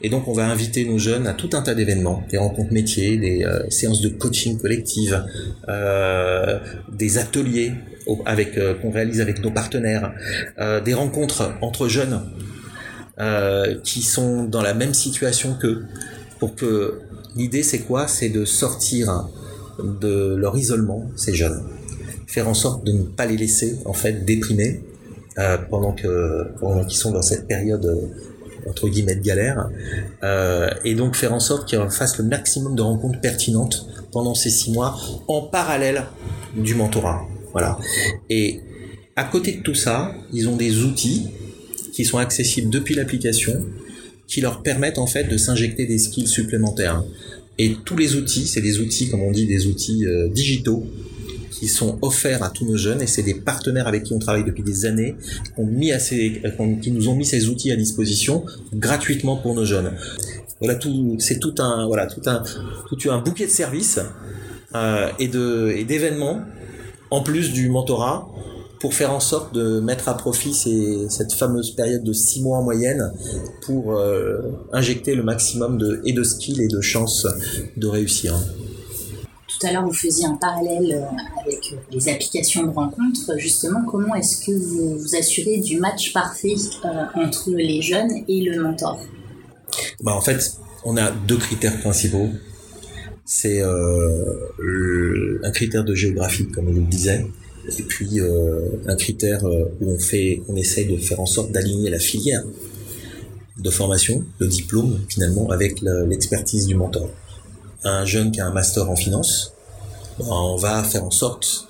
Et 0.00 0.08
donc 0.08 0.28
on 0.28 0.32
va 0.32 0.46
inviter 0.46 0.84
nos 0.86 0.98
jeunes 0.98 1.26
à 1.26 1.34
tout 1.34 1.50
un 1.52 1.60
tas 1.60 1.74
d'événements, 1.74 2.22
des 2.30 2.38
rencontres 2.38 2.72
métiers, 2.72 3.18
des 3.18 3.44
euh, 3.44 3.68
séances 3.68 4.00
de 4.00 4.08
coaching 4.08 4.58
collective, 4.58 5.24
des 6.92 7.18
ateliers 7.18 7.72
qu'on 8.06 8.90
réalise 8.90 9.20
avec 9.20 9.42
nos 9.42 9.50
partenaires, 9.50 10.14
des 10.84 10.94
rencontres 10.94 11.52
entre 11.60 11.88
jeunes 11.88 12.22
euh, 13.20 13.76
qui 13.82 14.02
sont 14.02 14.44
dans 14.44 14.62
la 14.62 14.74
même 14.74 14.94
situation 14.94 15.54
qu'eux. 15.54 15.84
Pour 16.38 16.54
que 16.54 17.00
l'idée, 17.36 17.62
c'est 17.62 17.80
quoi? 17.80 18.06
C'est 18.06 18.28
de 18.28 18.44
sortir 18.44 19.28
de 19.82 20.34
leur 20.36 20.56
isolement, 20.56 21.10
ces 21.16 21.34
jeunes, 21.34 21.62
faire 22.26 22.48
en 22.48 22.54
sorte 22.54 22.84
de 22.84 22.92
ne 22.92 23.02
pas 23.02 23.26
les 23.26 23.36
laisser 23.36 23.78
en 23.84 23.92
fait 23.92 24.24
déprimer 24.24 24.82
euh, 25.38 25.56
pendant 25.70 25.92
que 25.92 26.46
pendant 26.60 26.84
qu'ils 26.84 26.98
sont 26.98 27.12
dans 27.12 27.22
cette 27.22 27.46
période 27.46 27.86
euh, 27.86 28.68
entre 28.68 28.88
guillemets 28.88 29.14
de 29.14 29.22
galère, 29.22 29.68
et 30.84 30.94
donc 30.94 31.16
faire 31.16 31.32
en 31.32 31.40
sorte 31.40 31.66
qu'ils 31.66 31.78
fassent 31.90 32.18
le 32.18 32.24
maximum 32.24 32.74
de 32.74 32.82
rencontres 32.82 33.20
pertinentes 33.20 33.86
pendant 34.12 34.34
ces 34.34 34.50
six 34.50 34.72
mois 34.72 34.96
en 35.26 35.42
parallèle 35.42 36.04
du 36.54 36.74
mentorat. 36.74 37.22
Voilà. 37.52 37.78
Et 38.28 38.60
à 39.16 39.24
côté 39.24 39.52
de 39.52 39.62
tout 39.62 39.74
ça, 39.74 40.12
ils 40.32 40.48
ont 40.48 40.56
des 40.56 40.82
outils 40.84 41.30
qui 41.98 42.04
sont 42.04 42.18
accessibles 42.18 42.70
depuis 42.70 42.94
l'application, 42.94 43.66
qui 44.28 44.40
leur 44.40 44.62
permettent 44.62 44.98
en 44.98 45.08
fait 45.08 45.24
de 45.24 45.36
s'injecter 45.36 45.84
des 45.84 45.98
skills 45.98 46.28
supplémentaires. 46.28 47.02
Et 47.58 47.74
tous 47.84 47.96
les 47.96 48.14
outils, 48.14 48.46
c'est 48.46 48.60
des 48.60 48.78
outils, 48.78 49.10
comme 49.10 49.22
on 49.22 49.32
dit, 49.32 49.46
des 49.46 49.66
outils 49.66 50.06
euh, 50.06 50.28
digitaux 50.28 50.86
qui 51.50 51.66
sont 51.66 51.98
offerts 52.00 52.44
à 52.44 52.50
tous 52.50 52.64
nos 52.64 52.76
jeunes 52.76 53.02
et 53.02 53.08
c'est 53.08 53.24
des 53.24 53.34
partenaires 53.34 53.88
avec 53.88 54.04
qui 54.04 54.12
on 54.14 54.20
travaille 54.20 54.44
depuis 54.44 54.62
des 54.62 54.86
années 54.86 55.16
ces, 55.98 56.40
qui 56.80 56.92
nous 56.92 57.08
ont 57.08 57.16
mis 57.16 57.26
ces 57.26 57.48
outils 57.48 57.72
à 57.72 57.76
disposition 57.76 58.44
gratuitement 58.74 59.36
pour 59.36 59.56
nos 59.56 59.64
jeunes. 59.64 59.90
Voilà 60.60 60.76
tout, 60.76 61.16
c'est 61.18 61.40
tout 61.40 61.56
un, 61.58 61.88
voilà, 61.88 62.06
tout 62.06 62.22
un, 62.26 62.44
tout 62.96 63.10
un 63.10 63.18
bouquet 63.18 63.46
de 63.46 63.50
services 63.50 63.98
euh, 64.76 65.08
et 65.18 65.26
de 65.26 65.74
et 65.74 65.82
d'événements 65.82 66.42
en 67.10 67.22
plus 67.24 67.52
du 67.52 67.68
mentorat 67.68 68.28
pour 68.80 68.94
faire 68.94 69.12
en 69.12 69.20
sorte 69.20 69.54
de 69.54 69.80
mettre 69.80 70.08
à 70.08 70.16
profit 70.16 70.54
ces, 70.54 71.08
cette 71.08 71.32
fameuse 71.32 71.72
période 71.72 72.04
de 72.04 72.12
six 72.12 72.42
mois 72.42 72.58
en 72.58 72.62
moyenne 72.62 73.12
pour 73.62 73.96
euh, 73.96 74.38
injecter 74.72 75.14
le 75.14 75.22
maximum 75.22 75.78
de, 75.78 76.00
et 76.04 76.12
de 76.12 76.22
skills 76.22 76.62
et 76.62 76.68
de 76.68 76.80
chances 76.80 77.26
de 77.76 77.86
réussir. 77.86 78.34
Tout 79.58 79.66
à 79.66 79.72
l'heure, 79.72 79.86
vous 79.86 79.94
faisiez 79.94 80.26
un 80.26 80.36
parallèle 80.36 80.92
euh, 80.92 81.42
avec 81.42 81.74
les 81.90 82.08
applications 82.08 82.64
de 82.64 82.70
rencontres. 82.70 83.36
Justement, 83.38 83.82
comment 83.84 84.14
est-ce 84.14 84.44
que 84.44 84.52
vous 84.52 84.98
vous 84.98 85.16
assurez 85.16 85.58
du 85.58 85.80
match 85.80 86.12
parfait 86.12 86.54
euh, 86.84 87.04
entre 87.14 87.50
les 87.50 87.82
jeunes 87.82 88.22
et 88.28 88.42
le 88.42 88.62
mentor? 88.62 89.00
Bah, 90.00 90.14
En 90.14 90.20
fait, 90.20 90.58
on 90.84 90.96
a 90.96 91.10
deux 91.10 91.38
critères 91.38 91.80
principaux. 91.80 92.28
C'est 93.24 93.60
euh, 93.60 95.40
un 95.42 95.50
critère 95.50 95.82
de 95.82 95.94
géographie, 95.94 96.48
comme 96.48 96.72
je 96.72 96.78
le 96.78 96.86
disais, 96.86 97.26
et 97.76 97.82
puis 97.82 98.20
euh, 98.20 98.60
un 98.86 98.96
critère 98.96 99.44
euh, 99.44 99.64
où 99.80 99.90
on 99.90 99.98
fait, 99.98 100.42
on 100.48 100.56
essaye 100.56 100.86
de 100.86 100.96
faire 100.96 101.20
en 101.20 101.26
sorte 101.26 101.52
d'aligner 101.52 101.90
la 101.90 101.98
filière 101.98 102.42
de 103.58 103.70
formation, 103.70 104.24
le 104.38 104.46
diplôme 104.46 105.00
finalement, 105.08 105.50
avec 105.50 105.80
l'expertise 105.82 106.66
du 106.66 106.76
mentor. 106.76 107.10
Un 107.82 108.04
jeune 108.04 108.30
qui 108.30 108.40
a 108.40 108.46
un 108.46 108.52
master 108.52 108.88
en 108.88 108.94
finance, 108.94 109.52
on 110.20 110.56
va 110.56 110.84
faire 110.84 111.04
en 111.04 111.10
sorte, 111.10 111.66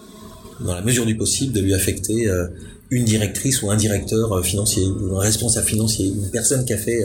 dans 0.61 0.75
la 0.75 0.83
mesure 0.83 1.07
du 1.07 1.17
possible, 1.17 1.55
de 1.55 1.61
lui 1.61 1.73
affecter 1.73 2.29
euh, 2.29 2.47
une 2.91 3.05
directrice 3.05 3.63
ou 3.63 3.71
un 3.71 3.77
directeur 3.77 4.45
financier, 4.45 4.85
ou 4.87 5.17
un 5.17 5.21
responsable 5.21 5.67
financier, 5.67 6.09
une 6.09 6.31
personne 6.31 6.65
qui 6.67 6.75
a 6.75 6.79
fait, 6.79 7.03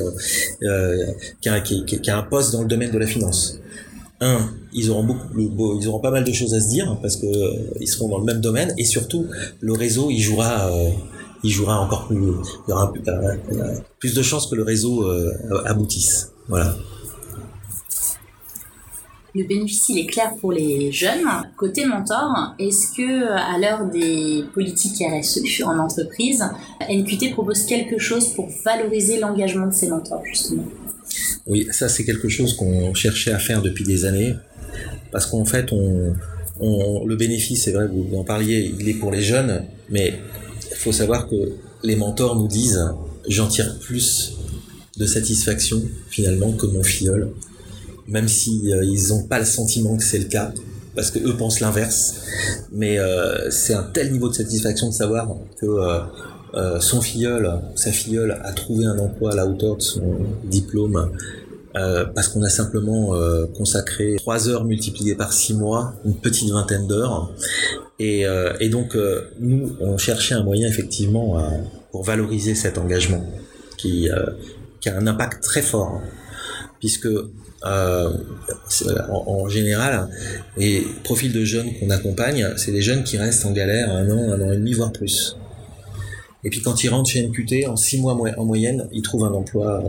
qui 1.41 2.09
a 2.09 2.17
un 2.17 2.23
poste 2.23 2.51
dans 2.51 2.61
le 2.61 2.67
domaine 2.67 2.91
de 2.91 2.97
la 2.97 3.07
finance 3.07 3.59
un, 4.23 4.49
ils 4.73 4.89
auront 4.89 5.03
beaucoup, 5.03 5.79
ils 5.79 5.87
auront 5.87 5.99
pas 5.99 6.11
mal 6.11 6.23
de 6.23 6.31
choses 6.31 6.53
à 6.53 6.59
se 6.59 6.69
dire 6.69 6.97
parce 7.01 7.17
que 7.17 7.25
euh, 7.25 7.73
ils 7.79 7.87
seront 7.87 8.09
dans 8.09 8.19
le 8.19 8.25
même 8.25 8.41
domaine 8.41 8.73
et 8.77 8.85
surtout 8.85 9.27
le 9.59 9.73
réseau, 9.73 10.09
il 10.09 10.19
jouera, 10.19 10.67
euh, 10.71 10.89
il 11.43 11.51
jouera 11.51 11.79
encore 11.79 12.07
plus, 12.07 12.17
il 12.17 12.69
y 12.69 12.73
aura 12.73 12.91
euh, 13.07 13.75
plus 13.99 14.13
de 14.13 14.21
chances 14.21 14.47
que 14.47 14.55
le 14.55 14.63
réseau 14.63 15.05
aboutisse. 15.65 16.31
Voilà. 16.47 16.75
Le 19.35 19.47
bénéfice 19.47 19.89
il 19.89 19.97
est 19.97 20.05
clair 20.05 20.35
pour 20.39 20.51
les 20.51 20.91
jeunes. 20.91 21.27
Côté 21.57 21.85
mentor, 21.85 22.53
est-ce 22.59 22.95
que 22.95 23.31
à 23.31 23.57
l'heure 23.57 23.89
des 23.89 24.43
politiques 24.53 25.03
RSE 25.03 25.41
en 25.65 25.79
entreprise, 25.79 26.43
NQT 26.89 27.31
propose 27.33 27.63
quelque 27.65 27.97
chose 27.97 28.29
pour 28.33 28.47
valoriser 28.63 29.19
l'engagement 29.19 29.67
de 29.67 29.73
ses 29.73 29.89
mentors 29.89 30.23
justement? 30.25 30.65
Oui, 31.47 31.67
ça 31.71 31.89
c'est 31.89 32.05
quelque 32.05 32.29
chose 32.29 32.55
qu'on 32.55 32.93
cherchait 32.93 33.31
à 33.31 33.39
faire 33.39 33.61
depuis 33.61 33.83
des 33.83 34.05
années, 34.05 34.35
parce 35.11 35.25
qu'en 35.25 35.45
fait, 35.45 35.71
on, 35.71 36.15
le 37.05 37.15
bénéfice, 37.15 37.63
c'est 37.63 37.71
vrai, 37.71 37.87
vous 37.87 38.17
en 38.17 38.23
parliez, 38.23 38.73
il 38.79 38.87
est 38.87 38.93
pour 38.93 39.11
les 39.11 39.21
jeunes, 39.21 39.63
mais 39.89 40.13
il 40.71 40.77
faut 40.77 40.91
savoir 40.91 41.27
que 41.27 41.35
les 41.83 41.95
mentors 41.95 42.35
nous 42.35 42.47
disent, 42.47 42.79
j'en 43.27 43.47
tire 43.47 43.79
plus 43.79 44.37
de 44.97 45.05
satisfaction 45.05 45.81
finalement 46.09 46.53
que 46.53 46.65
mon 46.67 46.83
filleul, 46.83 47.31
même 48.07 48.27
si 48.27 48.71
euh, 48.71 48.83
ils 48.85 49.09
n'ont 49.09 49.23
pas 49.23 49.39
le 49.39 49.45
sentiment 49.45 49.97
que 49.97 50.03
c'est 50.03 50.19
le 50.19 50.25
cas, 50.25 50.53
parce 50.95 51.09
que 51.09 51.19
eux 51.19 51.35
pensent 51.35 51.59
l'inverse, 51.59 52.15
mais 52.71 52.99
euh, 52.99 53.49
c'est 53.49 53.73
un 53.73 53.83
tel 53.83 54.11
niveau 54.11 54.29
de 54.29 54.35
satisfaction 54.35 54.89
de 54.89 54.93
savoir 54.93 55.35
que 55.59 55.65
euh, 55.65 55.99
euh, 56.55 56.79
son 56.79 57.01
filleul, 57.01 57.51
sa 57.75 57.91
filleule 57.91 58.39
a 58.43 58.53
trouvé 58.53 58.85
un 58.85 58.99
emploi 58.99 59.31
à 59.31 59.35
la 59.35 59.47
hauteur 59.47 59.77
de 59.77 59.81
son 59.81 60.17
diplôme 60.43 61.11
euh, 61.75 62.05
parce 62.05 62.27
qu'on 62.27 62.43
a 62.43 62.49
simplement 62.49 63.15
euh, 63.15 63.47
consacré 63.47 64.17
trois 64.17 64.47
heures 64.47 64.63
multipliées 64.63 65.15
par 65.15 65.33
six 65.33 65.55
mois, 65.55 65.95
une 66.05 66.15
petite 66.15 66.51
vingtaine 66.51 66.85
d'heures. 66.85 67.31
Et, 67.97 68.25
et, 68.59 68.69
donc 68.69 68.97
nous, 69.39 69.77
on 69.79 69.97
cherchait 69.97 70.35
un 70.35 70.43
moyen 70.43 70.67
effectivement 70.67 71.41
pour 71.91 72.03
valoriser 72.03 72.53
cet 72.53 72.77
engagement 72.77 73.23
qui, 73.77 74.09
qui 74.81 74.89
a 74.89 74.97
un 74.97 75.07
impact 75.07 75.41
très 75.41 75.61
fort, 75.61 76.01
puisque 76.79 77.07
en, 77.63 78.11
en, 79.09 79.47
général, 79.47 80.09
les 80.57 80.85
profils 81.05 81.31
de 81.31 81.45
jeunes 81.45 81.69
qu'on 81.79 81.91
accompagne, 81.91 82.49
c'est 82.57 82.73
des 82.73 82.81
jeunes 82.81 83.05
qui 83.05 83.17
restent 83.17 83.45
en 83.45 83.51
galère 83.51 83.89
un 83.91 84.09
an, 84.09 84.33
un 84.33 84.41
an 84.41 84.51
et 84.51 84.57
demi, 84.57 84.73
voire 84.73 84.91
plus. 84.91 85.37
Et 86.43 86.49
puis 86.49 86.61
quand 86.61 86.83
ils 86.83 86.89
rentrent 86.89 87.09
chez 87.09 87.25
NQT, 87.25 87.67
en 87.67 87.75
six 87.75 87.99
mois 87.99 88.17
en 88.37 88.45
moyenne, 88.45 88.87
ils 88.91 89.01
trouvent 89.01 89.25
un 89.25 89.33
emploi 89.33 89.81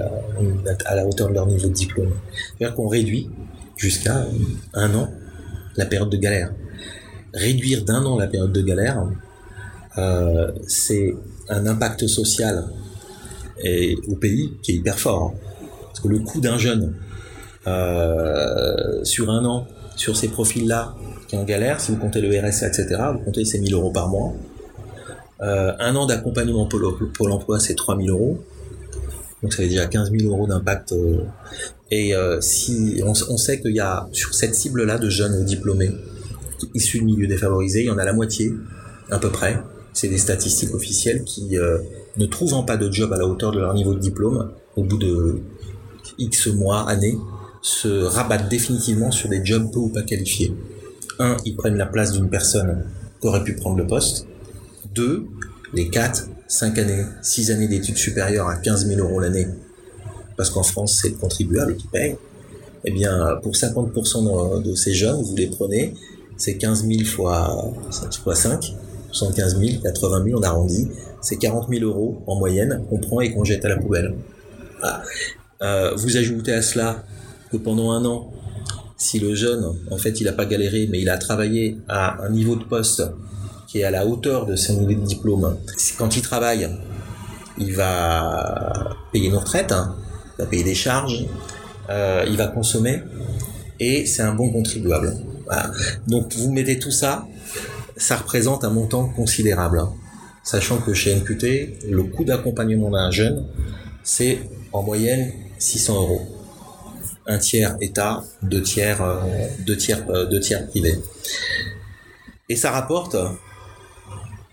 à 0.87 0.95
la 0.95 1.07
hauteur 1.07 1.29
de 1.29 1.35
leur 1.35 1.47
niveau 1.47 1.69
de 1.69 1.73
diplôme. 1.73 2.13
C'est-à-dire 2.57 2.77
qu'on 2.77 2.87
réduit 2.87 3.29
jusqu'à 3.77 4.27
un 4.73 4.95
an 4.95 5.11
la 5.77 5.87
période 5.87 6.11
de 6.11 6.17
galère. 6.17 6.53
Réduire 7.33 7.85
d'un 7.85 8.05
an 8.05 8.17
la 8.17 8.29
période 8.29 8.53
de 8.53 8.63
galère, 8.63 9.05
euh, 9.99 10.53
c'est 10.69 11.15
un 11.49 11.67
impact 11.67 12.07
social 12.07 12.65
et, 13.63 13.97
au 14.09 14.15
pays 14.15 14.53
qui 14.63 14.73
est 14.73 14.75
hyper 14.77 14.99
fort. 14.99 15.23
Hein. 15.23 15.67
Parce 15.87 16.01
que 16.01 16.09
le 16.09 16.21
coût 16.21 16.41
d'un 16.41 16.59
jeune 16.59 16.95
euh, 17.67 19.05
sur 19.05 19.31
un 19.31 19.45
an, 19.45 19.67
sur 19.97 20.17
ces 20.17 20.29
profils-là, 20.29 20.95
qui 21.29 21.37
est 21.37 21.39
en 21.39 21.45
galère, 21.45 21.81
si 21.81 21.93
vous 21.93 21.99
comptez 21.99 22.21
le 22.21 22.29
RSA, 22.29 22.69
etc., 22.69 22.87
vous 23.13 23.21
comptez 23.21 23.45
ces 23.45 23.59
1000 23.59 23.75
euros 23.75 23.91
par 23.91 24.09
mois. 24.09 24.33
Euh, 25.43 25.73
un 25.79 25.97
an 25.97 26.07
d'accompagnement 26.07 26.67
pour 26.67 27.29
l'emploi, 27.29 27.61
c'est 27.61 27.75
3000 27.75 28.11
euros. 28.11 28.43
Donc 29.43 29.53
ça 29.53 29.63
fait 29.63 29.69
déjà 29.69 29.87
15 29.87 30.11
000 30.11 30.33
euros 30.33 30.47
d'impact. 30.47 30.93
euh, 30.93 31.19
et 31.91 32.15
euh, 32.15 32.41
si 32.41 33.03
on, 33.05 33.15
sait 33.15 33.61
qu'il 33.61 33.75
y 33.75 33.81
a 33.81 34.09
sur 34.13 34.35
cette 34.35 34.55
cible-là 34.55 34.99
de 34.99 35.11
jeunes 35.11 35.45
diplômés 35.45 35.91
issus 36.73 37.01
de 37.01 37.05
milieux 37.05 37.27
défavorisés, 37.27 37.81
il 37.81 37.87
y 37.87 37.91
en 37.91 37.99
a 37.99 38.05
la 38.05 38.15
moitié 38.15 38.53
à 39.11 39.19
peu 39.19 39.31
près. 39.31 39.61
C'est 39.93 40.09
des 40.09 40.19
statistiques 40.19 40.75
officielles 40.75 41.25
qui, 41.25 41.57
ne 42.17 42.27
trouvant 42.27 42.63
pas 42.63 42.77
de 42.77 42.91
job 42.91 43.13
à 43.13 43.17
la 43.17 43.27
hauteur 43.27 43.53
de 43.53 43.61
leur 43.61 43.75
niveau 43.75 43.95
de 43.95 44.01
diplôme, 44.01 44.51
au 44.77 44.83
bout 44.83 44.99
de 44.99 45.41
X 46.19 46.49
mois, 46.49 46.89
années, 46.89 47.19
se 47.61 48.05
rabattent 48.05 48.49
définitivement 48.49 49.11
sur 49.11 49.29
des 49.29 49.45
jobs 49.45 49.71
peu 49.73 49.79
ou 49.79 49.89
pas 49.89 50.03
qualifiés. 50.03 50.55
Un, 51.19 51.37
ils 51.45 51.55
prennent 51.55 51.77
la 51.77 51.87
place 51.87 52.13
d'une 52.13 52.29
personne 52.29 52.85
qui 53.21 53.27
aurait 53.27 53.45
pu 53.45 53.55
prendre 53.55 53.77
le 53.77 53.87
poste. 53.87 54.27
Deux, 54.95 55.27
les 55.73 55.89
4, 55.89 56.29
5 56.47 56.79
années, 56.79 57.05
6 57.23 57.51
années 57.51 57.69
d'études 57.69 57.97
supérieures 57.97 58.49
à 58.49 58.57
15 58.57 58.87
000 58.87 59.01
euros 59.01 59.19
l'année, 59.19 59.49
parce 60.37 60.51
qu'en 60.51 60.63
France, 60.63 61.01
c'est 61.03 61.11
le 61.11 61.17
contribuable 61.17 61.77
qui 61.77 61.89
paye. 61.89 62.17
Eh 62.85 62.91
bien, 62.91 63.39
pour 63.43 63.55
50% 63.55 64.63
de, 64.63 64.75
ces 64.75 64.93
jeunes, 64.93 65.21
vous 65.23 65.35
les 65.37 65.47
prenez, 65.47 65.95
c'est 66.37 66.57
15 66.57 66.87
000 66.87 67.05
fois, 67.05 67.73
fois 68.23 68.35
5, 68.35 68.75
75 69.11 69.59
000, 69.59 69.83
80 69.83 70.25
000, 70.25 70.39
on 70.39 70.43
arrondit, 70.43 70.89
c'est 71.23 71.37
40 71.37 71.69
000 71.71 71.85
euros 71.85 72.23
en 72.27 72.37
moyenne 72.37 72.85
qu'on 72.89 72.99
prend 72.99 73.21
et 73.21 73.33
qu'on 73.33 73.45
jette 73.45 73.65
à 73.65 73.69
la 73.69 73.77
poubelle. 73.77 74.15
Euh, 75.63 75.95
vous 75.97 76.17
ajoutez 76.17 76.53
à 76.53 76.63
cela 76.63 77.05
que 77.51 77.57
pendant 77.57 77.91
un 77.93 78.05
an, 78.05 78.31
si 78.97 79.19
le 79.19 79.35
jeune, 79.35 79.75
en 79.91 79.97
fait, 79.97 80.21
il 80.21 80.25
n'a 80.25 80.33
pas 80.33 80.47
galéré, 80.47 80.89
mais 80.91 81.01
il 81.01 81.09
a 81.09 81.19
travaillé 81.19 81.79
à 81.89 82.23
un 82.23 82.31
niveau 82.31 82.55
de 82.57 82.65
poste 82.65 83.03
qui 83.75 83.81
est 83.81 83.85
à 83.85 83.91
la 83.91 84.07
hauteur 84.07 84.47
de 84.47 84.55
son 84.55 84.75
niveau 84.75 85.01
de 85.01 85.05
diplôme, 85.05 85.59
quand 85.99 86.17
il 86.17 86.23
travaille, 86.23 86.71
il 87.59 87.75
va 87.75 88.97
payer 89.11 89.27
une 89.31 89.35
retraite, 89.35 89.73
hein, 89.73 89.97
il 90.39 90.43
va 90.43 90.47
payer 90.49 90.63
des 90.63 90.77
charges, 90.77 91.27
euh, 91.91 92.25
il 92.29 92.37
va 92.37 92.47
consommer, 92.47 93.03
et 93.81 94.07
c'est 94.07 94.23
un 94.23 94.33
bon 94.33 94.53
contribuable. 94.53 95.17
Donc 96.07 96.33
vous 96.37 96.53
mettez 96.53 96.79
tout 96.79 96.93
ça, 96.93 97.27
ça 97.97 98.15
représente 98.15 98.63
un 98.63 98.71
montant 98.71 99.09
considérable. 99.09 99.81
hein. 99.81 99.93
Sachant 100.45 100.79
que 100.79 100.95
chez 100.95 101.13
NQT, 101.17 101.91
le 101.91 102.05
coût 102.05 102.23
d'accompagnement 102.23 102.93
d'un 102.93 103.11
jeune, 103.11 103.45
c'est 104.05 104.39
en 104.73 104.85
moyenne 104.85 105.33
600 105.59 105.95
euros. 105.95 106.23
Un 107.27 107.39
tiers 107.39 107.77
État, 107.81 108.23
deux 108.41 108.63
tiers, 108.63 109.03
euh, 109.03 109.49
deux 109.67 109.77
tiers, 109.77 110.05
euh, 110.11 110.27
deux 110.27 110.39
tiers 110.39 110.65
privés. 110.69 111.01
Et 112.49 112.55
ça 112.55 112.71
rapporte 112.71 113.17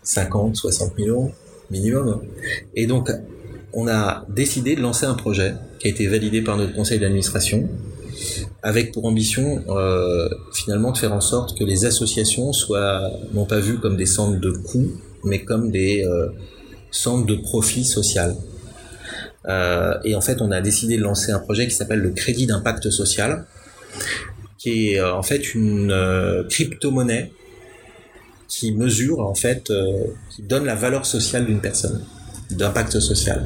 50, 0.04 0.56
60 0.56 0.94
000 0.98 1.10
euros 1.10 1.32
minimum. 1.70 2.22
Et 2.76 2.86
donc, 2.88 3.10
on 3.74 3.88
a 3.88 4.26
décidé 4.30 4.76
de 4.76 4.82
lancer 4.82 5.06
un 5.06 5.14
projet 5.14 5.54
qui 5.80 5.88
a 5.88 5.92
été 5.92 6.08
validé 6.08 6.42
par 6.42 6.58
notre 6.58 6.74
conseil 6.74 7.00
d'administration, 7.00 7.70
avec 8.62 8.92
pour 8.92 9.06
ambition 9.06 9.64
euh, 9.70 10.30
finalement 10.54 10.92
de 10.92 10.98
faire 10.98 11.14
en 11.14 11.22
sorte 11.22 11.58
que 11.58 11.64
les 11.64 11.86
associations 11.86 12.52
soient 12.54 13.10
non 13.34 13.46
pas 13.46 13.60
vues 13.60 13.80
comme 13.80 13.96
des 13.96 14.06
centres 14.06 14.40
de 14.40 14.52
coûts, 14.52 14.92
mais 15.24 15.44
comme 15.44 15.72
des 15.72 16.06
euh, 16.06 16.28
centres 16.92 17.26
de 17.26 17.36
profit 17.36 17.86
social. 17.86 18.36
Euh, 19.48 19.98
et 20.04 20.16
en 20.16 20.22
fait, 20.22 20.42
on 20.42 20.52
a 20.52 20.62
décidé 20.62 20.98
de 20.98 21.02
lancer 21.02 21.32
un 21.32 21.40
projet 21.40 21.68
qui 21.68 21.74
s'appelle 21.74 22.00
le 22.00 22.12
crédit 22.12 22.46
d'impact 22.46 22.90
social, 22.90 23.46
qui 24.58 24.92
est 24.92 25.00
euh, 25.00 25.16
en 25.16 25.24
fait 25.24 25.56
une 25.56 25.92
euh, 25.92 26.44
crypto-monnaie 26.48 27.32
qui 28.52 28.74
mesure 28.74 29.22
en 29.22 29.34
fait, 29.34 29.72
euh, 29.72 30.04
qui 30.30 30.42
donne 30.44 30.66
la 30.66 30.76
valeur 30.76 31.06
sociale 31.06 31.46
d'une 31.46 31.62
personne, 31.62 32.02
d'impact 32.52 33.00
social. 33.00 33.40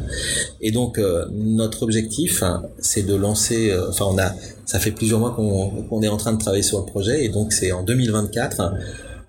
Et 0.61 0.71
donc 0.71 0.97
euh, 0.97 1.25
notre 1.31 1.83
objectif, 1.83 2.41
hein, 2.41 2.63
c'est 2.79 3.03
de 3.03 3.15
lancer, 3.15 3.71
euh, 3.71 3.89
enfin 3.91 4.05
on 4.09 4.17
a, 4.17 4.33
ça 4.65 4.79
fait 4.79 4.91
plusieurs 4.99 5.19
mois 5.19 5.33
qu'on 5.35 5.83
qu'on 5.87 6.01
est 6.01 6.07
en 6.07 6.17
train 6.17 6.33
de 6.33 6.39
travailler 6.39 6.63
sur 6.71 6.79
le 6.79 6.85
projet, 6.85 7.23
et 7.23 7.29
donc 7.29 7.53
c'est 7.53 7.71
en 7.71 7.83
2024 7.83 8.59
hein, 8.61 8.73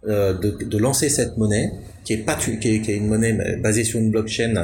euh, 0.09 0.33
de, 0.33 0.51
de 0.65 0.79
lancer 0.79 1.09
cette 1.11 1.37
monnaie 1.37 1.73
qui 2.07 2.13
est 2.15 2.25
pas 2.29 2.37
qui 2.37 2.53
est, 2.53 2.81
qui 2.81 2.91
est 2.93 2.97
une 2.97 3.09
monnaie 3.09 3.37
basée 3.61 3.85
sur 3.85 3.99
une 3.99 4.11
blockchain, 4.13 4.55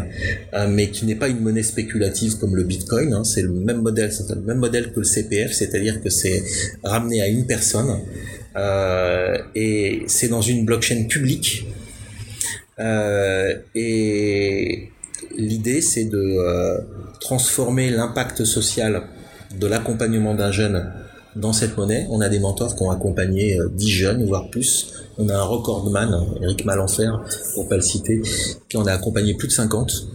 euh, 0.54 0.66
mais 0.68 0.86
qui 0.90 1.04
n'est 1.04 1.16
pas 1.16 1.28
une 1.28 1.40
monnaie 1.40 1.64
spéculative 1.64 2.38
comme 2.38 2.54
le 2.56 2.62
Bitcoin. 2.62 3.12
hein. 3.12 3.24
c'est 3.24 3.42
le 3.42 3.50
même 3.50 3.82
modèle, 3.82 4.12
c'est 4.12 4.28
le 4.34 4.40
même 4.40 4.58
modèle 4.58 4.92
que 4.92 5.00
le 5.00 5.04
CPF, 5.04 5.52
c'est-à-dire 5.52 6.00
que 6.00 6.08
c'est 6.08 6.42
ramené 6.84 7.20
à 7.20 7.26
une 7.26 7.44
personne 7.46 7.90
et 8.56 10.02
c'est 10.06 10.28
dans 10.28 10.42
une 10.42 10.64
blockchain 10.64 11.04
publique. 11.08 11.66
Euh, 12.78 13.54
et 13.74 14.90
l'idée, 15.36 15.80
c'est 15.80 16.04
de 16.04 16.18
euh, 16.18 16.80
transformer 17.20 17.90
l'impact 17.90 18.44
social 18.44 19.02
de 19.58 19.66
l'accompagnement 19.66 20.34
d'un 20.34 20.50
jeune 20.50 20.92
dans 21.36 21.52
cette 21.52 21.76
monnaie. 21.76 22.06
On 22.10 22.20
a 22.20 22.28
des 22.28 22.40
mentors 22.40 22.74
qui 22.74 22.82
ont 22.82 22.90
accompagné 22.90 23.58
euh, 23.58 23.68
10 23.72 23.90
jeunes, 23.90 24.26
voire 24.26 24.50
plus. 24.50 24.92
On 25.18 25.28
a 25.28 25.36
un 25.36 25.42
recordman, 25.42 26.26
Eric 26.42 26.64
Malenfer, 26.64 27.12
pour 27.54 27.68
pas 27.68 27.76
le 27.76 27.82
citer, 27.82 28.22
qui 28.68 28.76
en 28.76 28.86
a 28.86 28.92
accompagné 28.92 29.34
plus 29.34 29.48
de 29.48 29.52
50. 29.52 30.06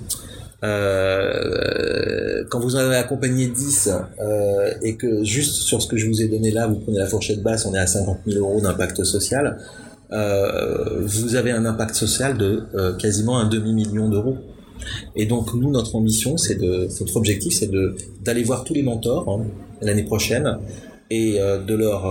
Euh, 0.63 2.43
quand 2.49 2.59
vous 2.59 2.75
en 2.75 2.79
avez 2.79 2.95
accompagné 2.95 3.47
10 3.47 3.89
euh, 4.19 4.71
et 4.81 4.95
que 4.95 5.23
juste 5.23 5.55
sur 5.55 5.81
ce 5.81 5.87
que 5.87 5.97
je 5.97 6.07
vous 6.07 6.21
ai 6.21 6.27
donné 6.27 6.51
là, 6.51 6.67
vous 6.67 6.75
prenez 6.75 6.97
la 6.97 7.05
fourchette 7.05 7.43
basse, 7.43 7.65
on 7.65 7.75
est 7.75 7.79
à 7.79 7.87
50 7.87 8.19
000 8.25 8.39
euros 8.39 8.59
d'impact 8.61 9.03
social, 9.03 9.59
euh, 10.11 11.01
vous 11.01 11.35
avez 11.35 11.51
un 11.51 11.65
impact 11.65 11.95
social 11.95 12.37
de 12.37 12.63
euh, 12.75 12.95
quasiment 12.95 13.39
un 13.39 13.47
demi-million 13.47 14.09
d'euros. 14.09 14.37
Et 15.15 15.25
donc 15.25 15.53
nous, 15.53 15.69
notre 15.69 15.95
ambition, 15.95 16.37
c'est 16.37 16.55
de, 16.55 16.87
notre 16.99 17.17
objectif, 17.17 17.53
c'est 17.53 17.69
de 17.69 17.95
d'aller 18.23 18.43
voir 18.43 18.63
tous 18.63 18.73
les 18.73 18.83
mentors 18.83 19.27
hein, 19.29 19.45
l'année 19.81 20.03
prochaine 20.03 20.59
et 21.09 21.39
euh, 21.39 21.57
de 21.63 21.75
leur 21.75 22.03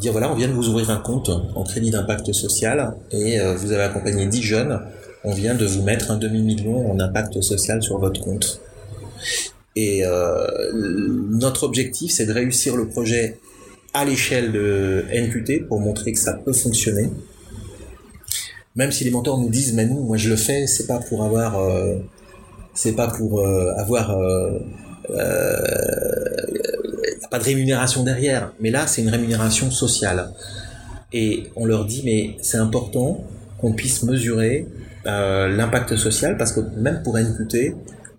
dire 0.00 0.12
voilà, 0.12 0.32
on 0.32 0.34
vient 0.34 0.48
de 0.48 0.52
vous 0.52 0.68
ouvrir 0.68 0.90
un 0.90 0.96
compte 0.96 1.30
en 1.54 1.62
crédit 1.62 1.90
d'impact 1.90 2.32
social 2.32 2.96
et 3.12 3.38
vous 3.56 3.72
avez 3.72 3.82
accompagné 3.82 4.26
10 4.26 4.42
jeunes, 4.42 4.80
on 5.24 5.32
vient 5.32 5.54
de 5.54 5.64
vous 5.64 5.82
mettre 5.82 6.10
un 6.10 6.16
demi-million 6.16 6.90
en 6.90 6.98
impact 6.98 7.40
social 7.40 7.82
sur 7.82 7.98
votre 7.98 8.20
compte. 8.20 8.60
Et 9.76 10.04
euh, 10.04 10.46
notre 11.30 11.62
objectif, 11.64 12.12
c'est 12.12 12.26
de 12.26 12.32
réussir 12.32 12.76
le 12.76 12.88
projet 12.88 13.38
à 13.94 14.04
l'échelle 14.04 14.52
de 14.52 15.04
NQT 15.12 15.66
pour 15.68 15.80
montrer 15.80 16.12
que 16.12 16.18
ça 16.18 16.34
peut 16.34 16.52
fonctionner. 16.52 17.10
Même 18.74 18.90
si 18.90 19.04
les 19.04 19.10
mentors 19.10 19.38
nous 19.38 19.50
disent, 19.50 19.74
mais 19.74 19.84
nous, 19.84 20.00
moi 20.00 20.16
je 20.16 20.28
le 20.30 20.36
fais, 20.36 20.66
c'est 20.66 20.86
pas 20.86 20.98
pour 20.98 21.24
avoir, 21.24 21.60
euh, 21.60 21.96
c'est 22.74 22.92
pas 22.92 23.08
pour 23.08 23.40
euh, 23.40 23.72
avoir, 23.76 24.16
pas 27.32 27.38
de 27.38 27.44
rémunération 27.44 28.02
derrière. 28.02 28.52
Mais 28.60 28.70
là, 28.70 28.86
c'est 28.86 29.02
une 29.02 29.08
rémunération 29.08 29.70
sociale. 29.70 30.32
Et 31.12 31.44
on 31.56 31.64
leur 31.64 31.84
dit, 31.84 32.02
mais 32.04 32.36
c'est 32.42 32.58
important 32.58 33.24
qu'on 33.58 33.72
puisse 33.72 34.02
mesurer 34.02 34.66
euh, 35.06 35.48
l'impact 35.48 35.96
social 35.96 36.36
parce 36.36 36.52
que 36.52 36.60
même 36.76 37.02
pour 37.02 37.18
NQT, 37.18 37.74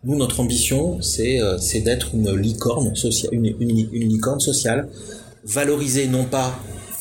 nous, 0.06 0.18
notre 0.18 0.40
ambition, 0.42 1.02
c'est 1.02 1.42
euh, 1.42 1.58
d'être 1.86 2.14
une 2.14 2.36
licorne 2.36 2.94
sociale, 2.96 3.34
une, 3.34 3.46
une, 3.46 4.10
licorne 4.10 4.40
sociale, 4.40 4.90
valorisée 5.46 6.08
non 6.08 6.26
pas 6.26 6.60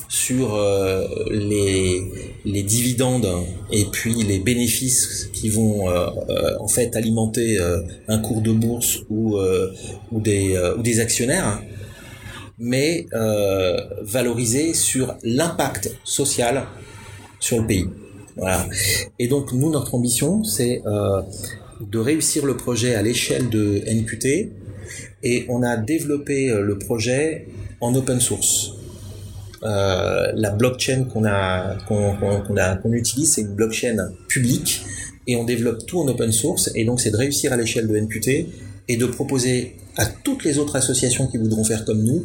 sur 0.09 0.55
euh, 0.55 1.07
les, 1.31 2.03
les 2.45 2.63
dividendes 2.63 3.29
et 3.73 3.87
puis 3.87 4.15
les 4.23 4.39
bénéfices 4.39 5.31
qui 5.33 5.49
vont 5.49 5.89
euh, 5.89 6.07
euh, 6.29 6.57
en 6.61 6.69
fait 6.69 6.95
alimenter 6.95 7.59
un 8.09 8.19
cours 8.19 8.43
de 8.43 8.53
bourse 8.53 9.01
ou, 9.11 9.39
ou, 10.13 10.21
des, 10.21 10.57
ou 10.77 10.83
des 10.83 11.01
actionnaires, 11.01 11.61
mais 12.59 13.07
euh, 13.13 13.77
valorisé 14.03 14.73
sur 14.73 15.17
l'impact 15.25 15.91
social 16.05 16.65
sur 17.41 17.61
le 17.61 17.67
pays. 17.67 17.87
Voilà. 18.37 18.67
Et 19.19 19.29
donc 19.29 19.53
nous, 19.53 19.71
notre 19.71 19.95
ambition, 19.95 20.45
c'est 20.45 20.83
euh, 20.87 21.23
de 21.81 21.99
réussir 21.99 22.47
le 22.47 22.57
projet 22.57 22.95
à 22.95 23.03
l'échelle 23.03 23.51
de 23.51 23.83
NQT 23.87 24.53
et 25.23 25.47
on 25.49 25.63
a 25.63 25.77
développé 25.77 26.51
euh, 26.51 26.63
le 26.63 26.79
projet 26.79 27.47
en 27.81 27.95
open 27.95 28.21
source. 28.21 28.73
Euh, 29.65 30.33
la 30.35 30.51
blockchain 30.51 31.05
qu'on 31.05 31.25
a 31.25 31.77
qu'on 31.87 32.93
utilise, 32.93 33.35
c'est 33.35 33.43
une 33.43 33.55
blockchain 33.55 34.11
publique 34.29 34.83
et 35.29 35.37
on 35.37 35.45
développe 35.45 35.87
tout 35.87 36.01
en 36.01 36.09
open 36.09 36.33
source 36.33 36.71
et 36.75 36.85
donc 36.85 37.01
c'est 37.01 37.11
de 37.11 37.17
réussir 37.17 37.53
à 37.53 37.57
l'échelle 37.57 37.87
de 37.87 37.97
NQT 37.97 38.49
et 38.89 38.97
de 38.97 39.07
proposer 39.07 39.77
à 39.97 40.07
toutes 40.07 40.45
les 40.45 40.59
autres 40.59 40.75
associations 40.75 41.29
qui 41.29 41.39
voudront 41.39 41.63
faire 41.63 41.85
comme 41.85 42.03
nous 42.03 42.25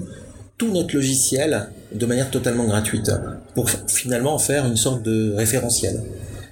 tout 0.57 0.71
notre 0.71 0.95
logiciel 0.95 1.69
de 1.91 2.05
manière 2.05 2.31
totalement 2.31 2.65
gratuite 2.65 3.11
pour 3.53 3.69
finalement 3.69 4.33
en 4.33 4.39
faire 4.39 4.65
une 4.65 4.77
sorte 4.77 5.03
de 5.03 5.33
référentiel. 5.35 6.01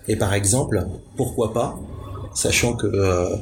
Et 0.08 0.15
par 0.15 0.34
exemple, 0.34 0.86
pourquoi 1.18 1.54
pas, 1.54 1.80
sachant 2.36 2.76
que 2.76 2.86
euh, 2.86 3.36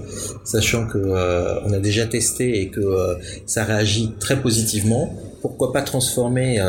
sachant 0.46 0.88
que 0.88 0.98
euh, 0.98 1.60
on 1.66 1.74
a 1.74 1.80
déjà 1.80 2.06
testé 2.06 2.62
et 2.62 2.70
que 2.70 2.80
euh, 2.80 3.16
ça 3.46 3.66
réagit 3.66 4.14
très 4.20 4.42
positivement, 4.42 5.14
pourquoi 5.42 5.74
pas 5.74 5.82
transformer 5.82 6.62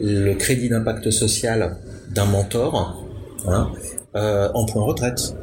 le 0.00 0.32
crédit 0.34 0.70
d'impact 0.70 1.10
social 1.10 1.76
d'un 2.10 2.24
mentor 2.24 3.04
hein, 3.46 3.70
en 4.14 4.64
point 4.64 4.82
retraite. 4.82 5.34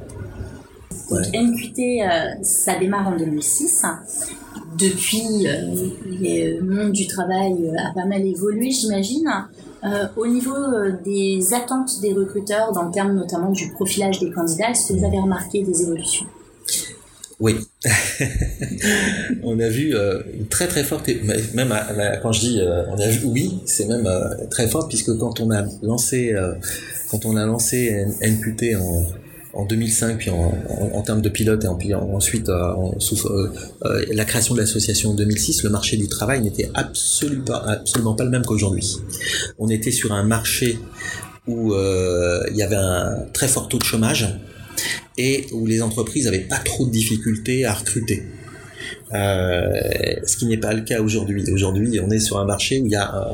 Donc 1.12 1.28
NQT, 1.32 2.02
ça 2.42 2.80
démarre 2.80 3.10
en 3.10 3.18
2006 3.18 3.84
depuis, 4.78 5.48
le 6.06 6.62
monde 6.62 6.92
du 6.92 7.08
travail 7.08 7.54
a 7.78 7.94
pas 7.94 8.06
mal 8.06 8.26
évolué, 8.26 8.72
j'imagine. 8.72 9.30
Euh, 9.86 10.08
au 10.16 10.26
niveau 10.26 10.56
euh, 10.56 10.94
des 11.04 11.54
attentes 11.54 12.02
des 12.02 12.14
recruteurs, 12.14 12.72
dans 12.72 12.84
le 12.84 12.92
terme 12.92 13.14
notamment 13.14 13.52
du 13.52 13.70
profilage 13.70 14.20
des 14.20 14.32
candidats, 14.32 14.72
est-ce 14.72 14.88
que 14.88 14.94
vous 14.98 15.06
avez 15.06 15.20
remarqué 15.20 15.64
des 15.64 15.84
évolutions? 15.84 16.26
Oui, 17.40 17.56
on 19.44 19.60
a 19.60 19.70
vu 19.70 19.94
euh, 19.94 20.24
une 20.34 20.48
très 20.48 20.68
très 20.68 20.84
forte, 20.84 21.10
même 21.54 21.76
quand 22.24 22.32
je 22.32 22.40
dis 22.40 22.62
on 22.62 22.98
a 22.98 23.08
vu 23.08 23.28
oui, 23.28 23.60
c'est 23.66 23.88
même 23.88 24.10
très 24.50 24.68
fort 24.68 24.88
puisque 24.88 25.16
quand 25.18 25.40
on 25.42 25.52
a 25.52 25.64
lancé, 25.84 26.34
quand 27.12 27.26
on 27.26 27.36
a 27.36 27.46
lancé 27.46 28.06
NQT 28.22 28.78
en, 28.78 29.06
en 29.56 29.66
2005, 29.66 30.18
puis 30.18 30.30
en, 30.30 30.54
en, 30.94 31.02
termes 31.02 31.22
de 31.22 31.30
pilote, 31.30 31.64
et 31.64 31.94
ensuite 31.94 32.50
euh, 32.50 32.74
sous, 33.00 33.26
euh, 33.28 33.52
euh, 33.86 34.06
la 34.12 34.26
création 34.26 34.54
de 34.54 34.60
l'association 34.60 35.12
en 35.12 35.14
2006, 35.14 35.64
le 35.64 35.70
marché 35.70 35.96
du 35.96 36.10
travail 36.10 36.42
n'était 36.42 36.70
absolument 36.74 38.14
pas, 38.16 38.24
le 38.24 38.30
même 38.30 38.44
qu'aujourd'hui. 38.46 38.98
On 39.58 39.70
était 39.70 39.92
sur 39.92 40.12
un 40.12 40.24
marché 40.24 40.78
où 41.48 41.74
il 41.74 42.58
y 42.58 42.64
avait 42.64 42.76
un 42.76 43.28
très 43.34 43.48
fort 43.48 43.70
taux 43.70 43.78
de 43.78 43.84
chômage 43.84 44.28
et 45.18 45.46
où 45.54 45.66
les 45.66 45.82
entreprises 45.82 46.28
avaient 46.28 46.40
pas 46.40 46.58
trop 46.58 46.86
de 46.86 46.92
difficultés 46.92 47.66
à 47.66 47.74
recruter. 47.74 48.24
ce 49.12 50.38
qui 50.38 50.48
n'est 50.48 50.58
pas 50.58 50.74
le 50.74 50.82
cas 50.82 51.02
aujourd'hui. 51.02 51.50
Aujourd'hui, 51.54 52.00
on 52.02 52.10
est 52.10 52.20
sur 52.20 52.40
un 52.40 52.46
marché 52.46 52.82
où 52.82 52.88
il 52.88 52.92
y 52.92 52.96
a 52.96 53.28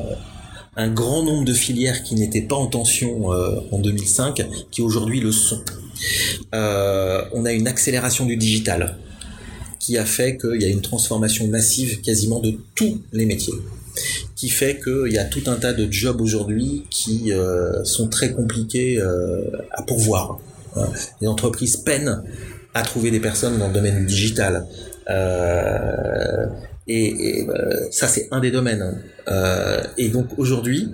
un 0.76 0.90
grand 0.90 1.24
nombre 1.24 1.46
de 1.46 1.54
filières 1.54 2.04
qui 2.04 2.16
n'étaient 2.16 2.42
pas 2.42 2.58
en 2.58 2.68
tension 2.68 3.28
en 3.28 3.80
2005, 3.80 4.46
qui 4.72 4.82
aujourd'hui 4.82 5.22
le 5.22 5.32
sont. 5.32 5.64
Euh, 6.54 7.24
on 7.34 7.46
a 7.46 7.52
une 7.52 7.68
accélération 7.68 8.26
du 8.26 8.36
digital 8.36 8.98
qui 9.80 9.98
a 9.98 10.06
fait 10.06 10.38
qu'il 10.38 10.62
y 10.62 10.66
a 10.66 10.70
une 10.70 10.82
transformation 10.82 11.48
massive 11.48 12.02
quasiment 12.02 12.40
de 12.40 12.54
tous 12.76 13.02
les 13.14 13.26
métiers 13.26 13.54
qui 14.36 14.50
fait 14.50 14.80
qu'il 14.80 15.12
y 15.12 15.18
a 15.18 15.26
tout 15.26 15.44
un 15.48 15.56
tas 15.56 15.74
de 15.74 15.92
jobs 15.92 16.22
aujourd'hui 16.22 16.86
qui 16.90 17.32
euh, 17.32 17.84
sont 17.84 18.08
très 18.08 18.32
compliqués 18.32 19.00
euh, 19.00 19.42
à 19.72 19.84
pourvoir. 19.84 20.40
Les 21.20 21.28
entreprises 21.28 21.78
peinent 21.78 22.24
à 22.74 22.82
trouver 22.82 23.12
des 23.12 23.20
personnes 23.20 23.60
dans 23.60 23.68
le 23.68 23.74
domaine 23.74 24.06
digital. 24.06 24.66
Et, 26.88 27.48
ça, 27.92 28.08
c'est 28.08 28.28
un 28.32 28.40
des 28.40 28.52
domaines. 28.52 29.04
et 29.98 30.10
donc 30.10 30.28
aujourd'hui, 30.38 30.90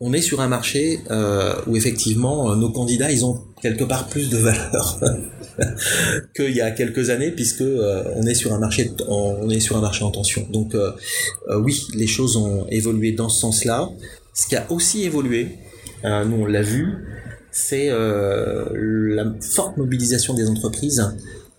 on 0.00 0.12
est 0.12 0.20
sur 0.20 0.40
un 0.40 0.48
marché 0.48 1.00
euh, 1.10 1.54
où 1.66 1.76
effectivement 1.76 2.50
euh, 2.50 2.56
nos 2.56 2.70
candidats 2.70 3.10
ils 3.10 3.24
ont 3.24 3.40
quelque 3.62 3.84
part 3.84 4.08
plus 4.08 4.28
de 4.28 4.36
valeur 4.36 5.00
qu'il 6.36 6.54
y 6.54 6.60
a 6.60 6.70
quelques 6.70 7.08
années 7.08 7.30
puisque 7.30 7.62
euh, 7.62 8.04
on 8.14 8.26
est 8.26 8.34
sur 8.34 8.52
un 8.52 8.58
marché 8.58 8.90
on 9.08 9.48
est 9.48 9.60
sur 9.60 9.76
un 9.76 9.80
marché 9.80 10.04
en 10.04 10.10
tension. 10.10 10.46
Donc 10.50 10.74
oui, 11.58 11.86
les 11.94 12.06
choses 12.06 12.36
ont 12.36 12.66
évolué 12.68 13.12
dans 13.12 13.28
ce 13.28 13.40
sens-là. 13.40 13.88
Ce 14.34 14.46
qui 14.46 14.56
a 14.56 14.70
aussi 14.70 15.04
évolué, 15.04 15.48
nous 16.04 16.36
on 16.42 16.46
l'a 16.46 16.62
vu, 16.62 16.92
c'est 17.50 17.88
la 17.88 19.24
forte 19.40 19.76
mobilisation 19.76 20.34
des 20.34 20.48
entreprises 20.48 21.02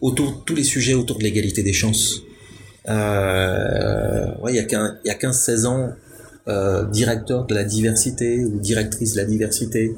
autour 0.01 0.31
de 0.31 0.37
tous 0.45 0.55
les 0.55 0.63
sujets 0.63 0.93
autour 0.93 1.17
de 1.17 1.23
l'égalité 1.23 1.63
des 1.63 1.73
chances. 1.73 2.21
Euh, 2.89 4.27
ouais, 4.41 4.53
il 4.53 4.55
y 4.55 5.09
a 5.09 5.15
15-16 5.15 5.65
ans, 5.65 5.89
euh, 6.47 6.85
directeur 6.85 7.45
de 7.45 7.53
la 7.53 7.65
diversité 7.65 8.45
ou 8.45 8.57
directrice 8.59 9.15
de 9.15 9.17
la 9.17 9.25
diversité 9.25 9.93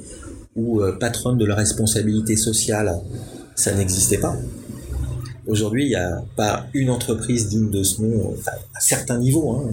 ou 0.56 0.82
euh, 0.82 0.98
patronne 0.98 1.38
de 1.38 1.46
la 1.46 1.54
responsabilité 1.54 2.36
sociale, 2.38 2.92
ça 3.54 3.72
n'existait 3.76 4.18
pas. 4.18 4.36
Aujourd'hui, 5.46 5.86
il 5.86 5.90
n'y 5.90 5.96
a 5.96 6.24
pas 6.36 6.66
une 6.74 6.90
entreprise 6.90 7.50
digne 7.50 7.70
de 7.70 7.84
ce 7.84 8.02
nom, 8.02 8.34
à 8.48 8.80
certains 8.80 9.20
niveaux, 9.20 9.52
hein, 9.52 9.72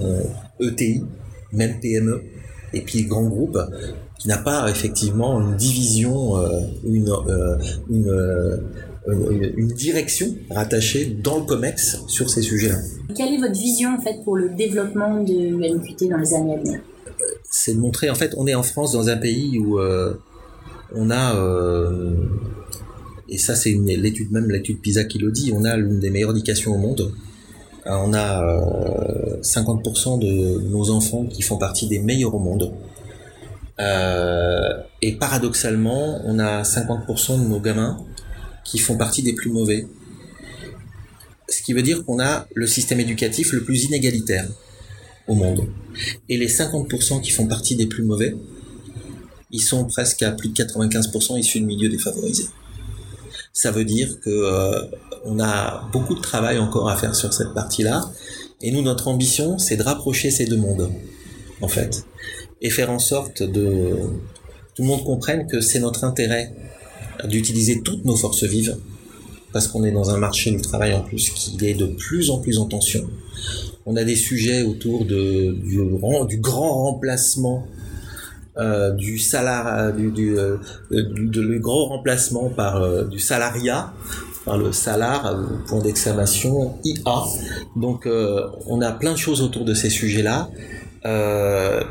ETI, 0.60 0.98
euh, 0.98 1.02
e 1.02 1.56
même 1.56 1.80
PME, 1.80 2.22
et 2.74 2.82
puis 2.82 3.04
grand 3.04 3.24
groupe, 3.24 3.58
qui 4.18 4.28
n'a 4.28 4.36
pas 4.36 4.68
effectivement 4.70 5.40
une 5.40 5.56
division, 5.56 6.34
une 6.84 7.08
une, 9.08 9.68
direction 9.68 10.34
rattachée 10.50 11.06
dans 11.06 11.38
le 11.38 11.44
COMEX 11.44 12.02
sur 12.08 12.28
ces 12.28 12.42
sujets-là. 12.42 12.78
Quelle 13.16 13.34
est 13.34 13.38
votre 13.38 13.58
vision 13.58 13.94
en 13.94 14.00
fait 14.00 14.22
pour 14.24 14.36
le 14.36 14.50
développement 14.50 15.22
de 15.22 15.32
NQT 15.32 16.08
dans 16.08 16.18
les 16.18 16.34
années 16.34 16.54
à 16.54 16.58
venir? 16.58 16.80
C'est 17.48 17.74
de 17.74 17.78
montrer 17.78 18.10
en 18.10 18.14
fait 18.14 18.34
on 18.36 18.46
est 18.46 18.54
en 18.54 18.62
France 18.62 18.92
dans 18.92 19.08
un 19.08 19.16
pays 19.16 19.58
où 19.58 19.78
euh, 19.78 20.14
on 20.94 21.10
a 21.10 21.36
euh, 21.36 22.14
et 23.28 23.38
ça 23.38 23.54
c'est 23.54 23.70
l'étude 23.70 24.32
même 24.32 24.50
l'étude 24.50 24.80
PISA 24.80 25.04
qui 25.04 25.18
le 25.18 25.30
dit 25.30 25.52
on 25.54 25.64
a 25.64 25.76
l'une 25.76 26.00
des 26.00 26.10
meilleures 26.10 26.32
éducations 26.32 26.74
au 26.74 26.78
monde. 26.78 27.12
Euh, 27.86 27.90
on 27.90 28.12
a 28.12 28.42
50% 29.42 30.18
de 30.18 30.68
nos 30.68 30.90
enfants 30.90 31.26
qui 31.26 31.42
font 31.42 31.56
partie 31.56 31.86
des 31.86 32.00
meilleurs 32.00 32.34
au 32.34 32.40
monde. 32.40 32.72
Et 35.02 35.12
paradoxalement 35.12 36.20
on 36.24 36.38
a 36.40 36.62
50% 36.62 37.44
de 37.44 37.48
nos 37.48 37.60
gamins 37.60 37.98
qui 38.66 38.78
font 38.78 38.96
partie 38.96 39.22
des 39.22 39.32
plus 39.32 39.50
mauvais. 39.50 39.86
Ce 41.48 41.62
qui 41.62 41.72
veut 41.72 41.82
dire 41.82 42.04
qu'on 42.04 42.20
a 42.20 42.46
le 42.54 42.66
système 42.66 43.00
éducatif 43.00 43.52
le 43.52 43.62
plus 43.62 43.84
inégalitaire 43.84 44.48
au 45.28 45.34
monde. 45.34 45.68
Et 46.28 46.36
les 46.36 46.48
50% 46.48 47.20
qui 47.22 47.30
font 47.30 47.46
partie 47.46 47.76
des 47.76 47.86
plus 47.86 48.02
mauvais, 48.02 48.34
ils 49.50 49.60
sont 49.60 49.84
presque 49.84 50.22
à 50.22 50.32
plus 50.32 50.48
de 50.48 50.54
95% 50.54 51.38
issus 51.38 51.60
de 51.60 51.66
milieux 51.66 51.88
défavorisés. 51.88 52.48
Ça 53.52 53.70
veut 53.70 53.84
dire 53.84 54.20
que 54.20 54.30
euh, 54.30 54.82
on 55.24 55.38
a 55.40 55.88
beaucoup 55.92 56.14
de 56.14 56.20
travail 56.20 56.58
encore 56.58 56.90
à 56.90 56.96
faire 56.96 57.14
sur 57.14 57.32
cette 57.32 57.54
partie-là. 57.54 58.10
Et 58.60 58.70
nous, 58.70 58.82
notre 58.82 59.08
ambition, 59.08 59.58
c'est 59.58 59.76
de 59.76 59.82
rapprocher 59.82 60.30
ces 60.30 60.46
deux 60.46 60.56
mondes, 60.56 60.90
en 61.60 61.68
fait, 61.68 62.04
et 62.60 62.70
faire 62.70 62.90
en 62.90 62.98
sorte 62.98 63.42
de 63.42 63.96
tout 64.74 64.82
le 64.82 64.88
monde 64.88 65.04
comprenne 65.04 65.46
que 65.46 65.60
c'est 65.60 65.80
notre 65.80 66.04
intérêt 66.04 66.52
d'utiliser 67.24 67.82
toutes 67.82 68.04
nos 68.04 68.16
forces 68.16 68.44
vives, 68.44 68.76
parce 69.52 69.68
qu'on 69.68 69.84
est 69.84 69.92
dans 69.92 70.10
un 70.10 70.18
marché 70.18 70.50
du 70.50 70.60
travail 70.60 70.92
en 70.94 71.00
plus 71.00 71.30
qui 71.30 71.56
est 71.66 71.74
de 71.74 71.86
plus 71.86 72.30
en 72.30 72.38
plus 72.38 72.58
en 72.58 72.66
tension. 72.66 73.08
On 73.86 73.96
a 73.96 74.04
des 74.04 74.16
sujets 74.16 74.62
autour 74.62 75.04
de, 75.04 75.52
du, 75.52 75.78
du 76.28 76.36
grand 76.38 76.84
remplacement 76.84 77.66
euh, 78.58 78.90
du 78.92 79.18
salaire, 79.18 79.92
du, 79.94 80.10
du, 80.10 80.38
euh, 80.38 80.56
du, 80.90 81.42
le 81.42 81.58
grand 81.58 81.88
remplacement 81.88 82.48
par 82.48 82.76
euh, 82.76 83.04
du 83.04 83.18
salariat, 83.18 83.92
par 84.46 84.56
le 84.56 84.72
salaire, 84.72 85.38
point 85.66 85.80
d'exclamation, 85.80 86.78
IA. 86.82 87.22
Donc 87.76 88.08
on 88.66 88.80
a 88.80 88.92
plein 88.92 89.12
de 89.12 89.18
choses 89.18 89.42
autour 89.42 89.64
de 89.64 89.74
ces 89.74 89.90
sujets-là. 89.90 90.48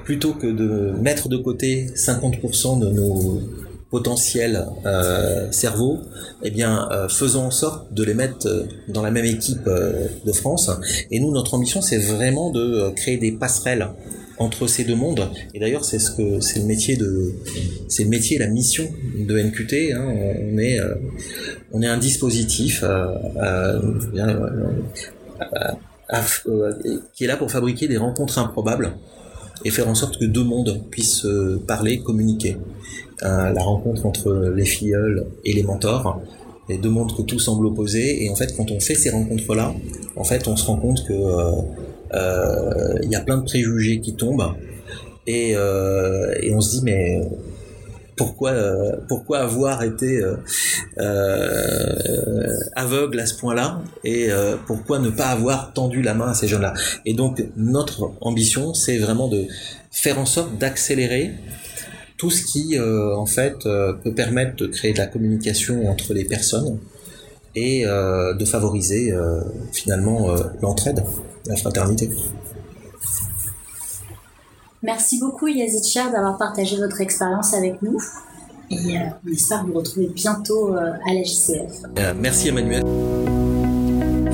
plutôt 0.05 0.33
que 0.33 0.47
de 0.47 0.93
mettre 1.01 1.29
de 1.29 1.37
côté 1.37 1.87
50% 1.95 2.79
de 2.79 2.89
nos 2.89 3.41
potentiel 3.95 4.65
euh, 4.85 5.49
cerveau, 5.53 6.01
eh 6.43 6.51
bien, 6.51 6.89
euh, 6.91 7.07
faisons 7.07 7.43
en 7.43 7.51
sorte 7.51 7.93
de 7.93 8.03
les 8.03 8.13
mettre 8.13 8.45
euh, 8.45 8.63
dans 8.89 9.01
la 9.01 9.09
même 9.09 9.23
équipe 9.23 9.69
de 9.69 10.33
France. 10.33 10.69
Et 11.11 11.21
nous, 11.21 11.31
notre 11.31 11.53
ambition, 11.53 11.81
c'est 11.81 11.99
vraiment 11.99 12.51
de 12.51 12.89
créer 12.93 13.15
des 13.15 13.31
passerelles 13.31 13.87
entre 14.37 14.67
ces 14.67 14.83
deux 14.83 14.97
mondes. 14.97 15.29
Et 15.53 15.59
d'ailleurs, 15.61 15.85
c'est 15.85 15.99
ce 15.99 16.11
que 16.11 16.41
c'est 16.41 16.59
le 16.59 16.65
métier 16.65 16.97
de, 16.97 17.35
c'est 17.87 18.03
le 18.03 18.09
métier, 18.09 18.37
la 18.37 18.47
mission 18.47 18.85
de 19.17 19.39
NQT. 19.39 19.93
Hein. 19.93 20.05
On 20.43 20.57
est, 20.57 20.77
on 21.71 21.81
est 21.81 21.87
un 21.87 21.97
dispositif 21.97 22.83
qui 27.13 27.23
est 27.23 27.27
là 27.27 27.37
pour 27.37 27.49
fabriquer 27.49 27.87
des 27.87 27.97
rencontres 27.97 28.39
improbables 28.39 28.97
et 29.63 29.71
faire 29.71 29.87
en 29.87 29.95
sorte 29.95 30.19
que 30.19 30.25
deux 30.25 30.43
mondes 30.43 30.83
puissent 30.91 31.25
parler, 31.65 31.99
communiquer. 31.99 32.57
Euh, 33.23 33.49
la 33.51 33.63
rencontre 33.63 34.05
entre 34.05 34.51
les 34.53 34.65
filleuls 34.65 35.25
et 35.45 35.53
les 35.53 35.63
mentors, 35.63 36.21
les 36.67 36.77
deux 36.77 36.89
mondes 36.89 37.15
que 37.15 37.21
tout 37.21 37.39
semble 37.39 37.65
opposer. 37.65 38.25
Et 38.25 38.29
en 38.29 38.35
fait, 38.35 38.53
quand 38.57 38.71
on 38.71 38.79
fait 38.79 38.95
ces 38.95 39.09
rencontres-là, 39.09 39.73
en 40.17 40.23
fait, 40.25 40.47
on 40.47 40.57
se 40.57 40.65
rend 40.65 40.75
compte 40.75 41.05
que 41.07 41.13
euh, 41.13 41.51
euh, 42.13 42.99
il 43.03 43.09
y 43.09 43.15
a 43.15 43.21
plein 43.21 43.37
de 43.37 43.43
préjugés 43.43 44.01
qui 44.01 44.15
tombent. 44.15 44.53
Et, 45.27 45.53
et 45.53 46.53
on 46.53 46.61
se 46.61 46.69
dit 46.69 46.81
mais 46.83 47.19
pourquoi 48.15 48.53
pourquoi 49.07 49.39
avoir 49.39 49.81
été 49.81 50.21
aveugle 52.75 53.19
à 53.19 53.25
ce 53.25 53.35
point-là? 53.39 53.81
Et 54.03 54.29
pourquoi 54.67 54.99
ne 54.99 55.09
pas 55.09 55.29
avoir 55.29 55.73
tendu 55.73 56.03
la 56.03 56.13
main 56.13 56.27
à 56.27 56.35
ces 56.35 56.47
jeunes-là? 56.47 56.75
Et 57.07 57.15
donc 57.15 57.43
notre 57.57 58.11
ambition 58.21 58.75
c'est 58.75 58.99
vraiment 58.99 59.27
de 59.27 59.47
faire 59.89 60.19
en 60.19 60.27
sorte 60.27 60.59
d'accélérer 60.59 61.31
tout 62.17 62.29
ce 62.29 62.43
qui 62.43 62.77
euh, 62.77 63.15
en 63.15 63.25
fait 63.25 63.65
euh, 63.65 63.93
peut 63.93 64.13
permettre 64.13 64.55
de 64.55 64.67
créer 64.67 64.93
de 64.93 64.97
la 64.97 65.07
communication 65.07 65.89
entre 65.89 66.13
les 66.13 66.25
personnes 66.25 66.79
et 67.55 67.85
euh, 67.85 68.33
de 68.33 68.45
favoriser 68.45 69.13
finalement 69.71 70.35
l'entraide, 70.61 71.03
la 71.45 71.55
fraternité. 71.55 72.09
Merci 74.83 75.19
beaucoup 75.19 75.47
Yazid 75.47 75.85
Cher 75.85 76.11
d'avoir 76.11 76.37
partagé 76.37 76.77
votre 76.77 76.99
expérience 77.01 77.53
avec 77.53 77.81
nous. 77.81 77.97
Et 78.69 78.97
on 79.25 79.31
espère 79.31 79.65
vous 79.65 79.73
retrouver 79.73 80.07
bientôt 80.07 80.73
à 80.73 81.13
la 81.13 81.23
JCF. 81.23 81.83
merci 82.19 82.49
Emmanuel. 82.49 82.83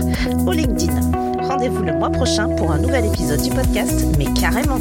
ou 0.47 0.53
LinkedIn. 0.53 1.32
Rendez-vous 1.53 1.83
le 1.83 1.93
mois 1.93 2.09
prochain 2.09 2.49
pour 2.57 2.73
un 2.73 2.79
nouvel 2.79 3.05
épisode 3.05 3.43
du 3.43 3.51
podcast, 3.51 4.07
mais 4.17 4.25
carrément. 4.33 4.79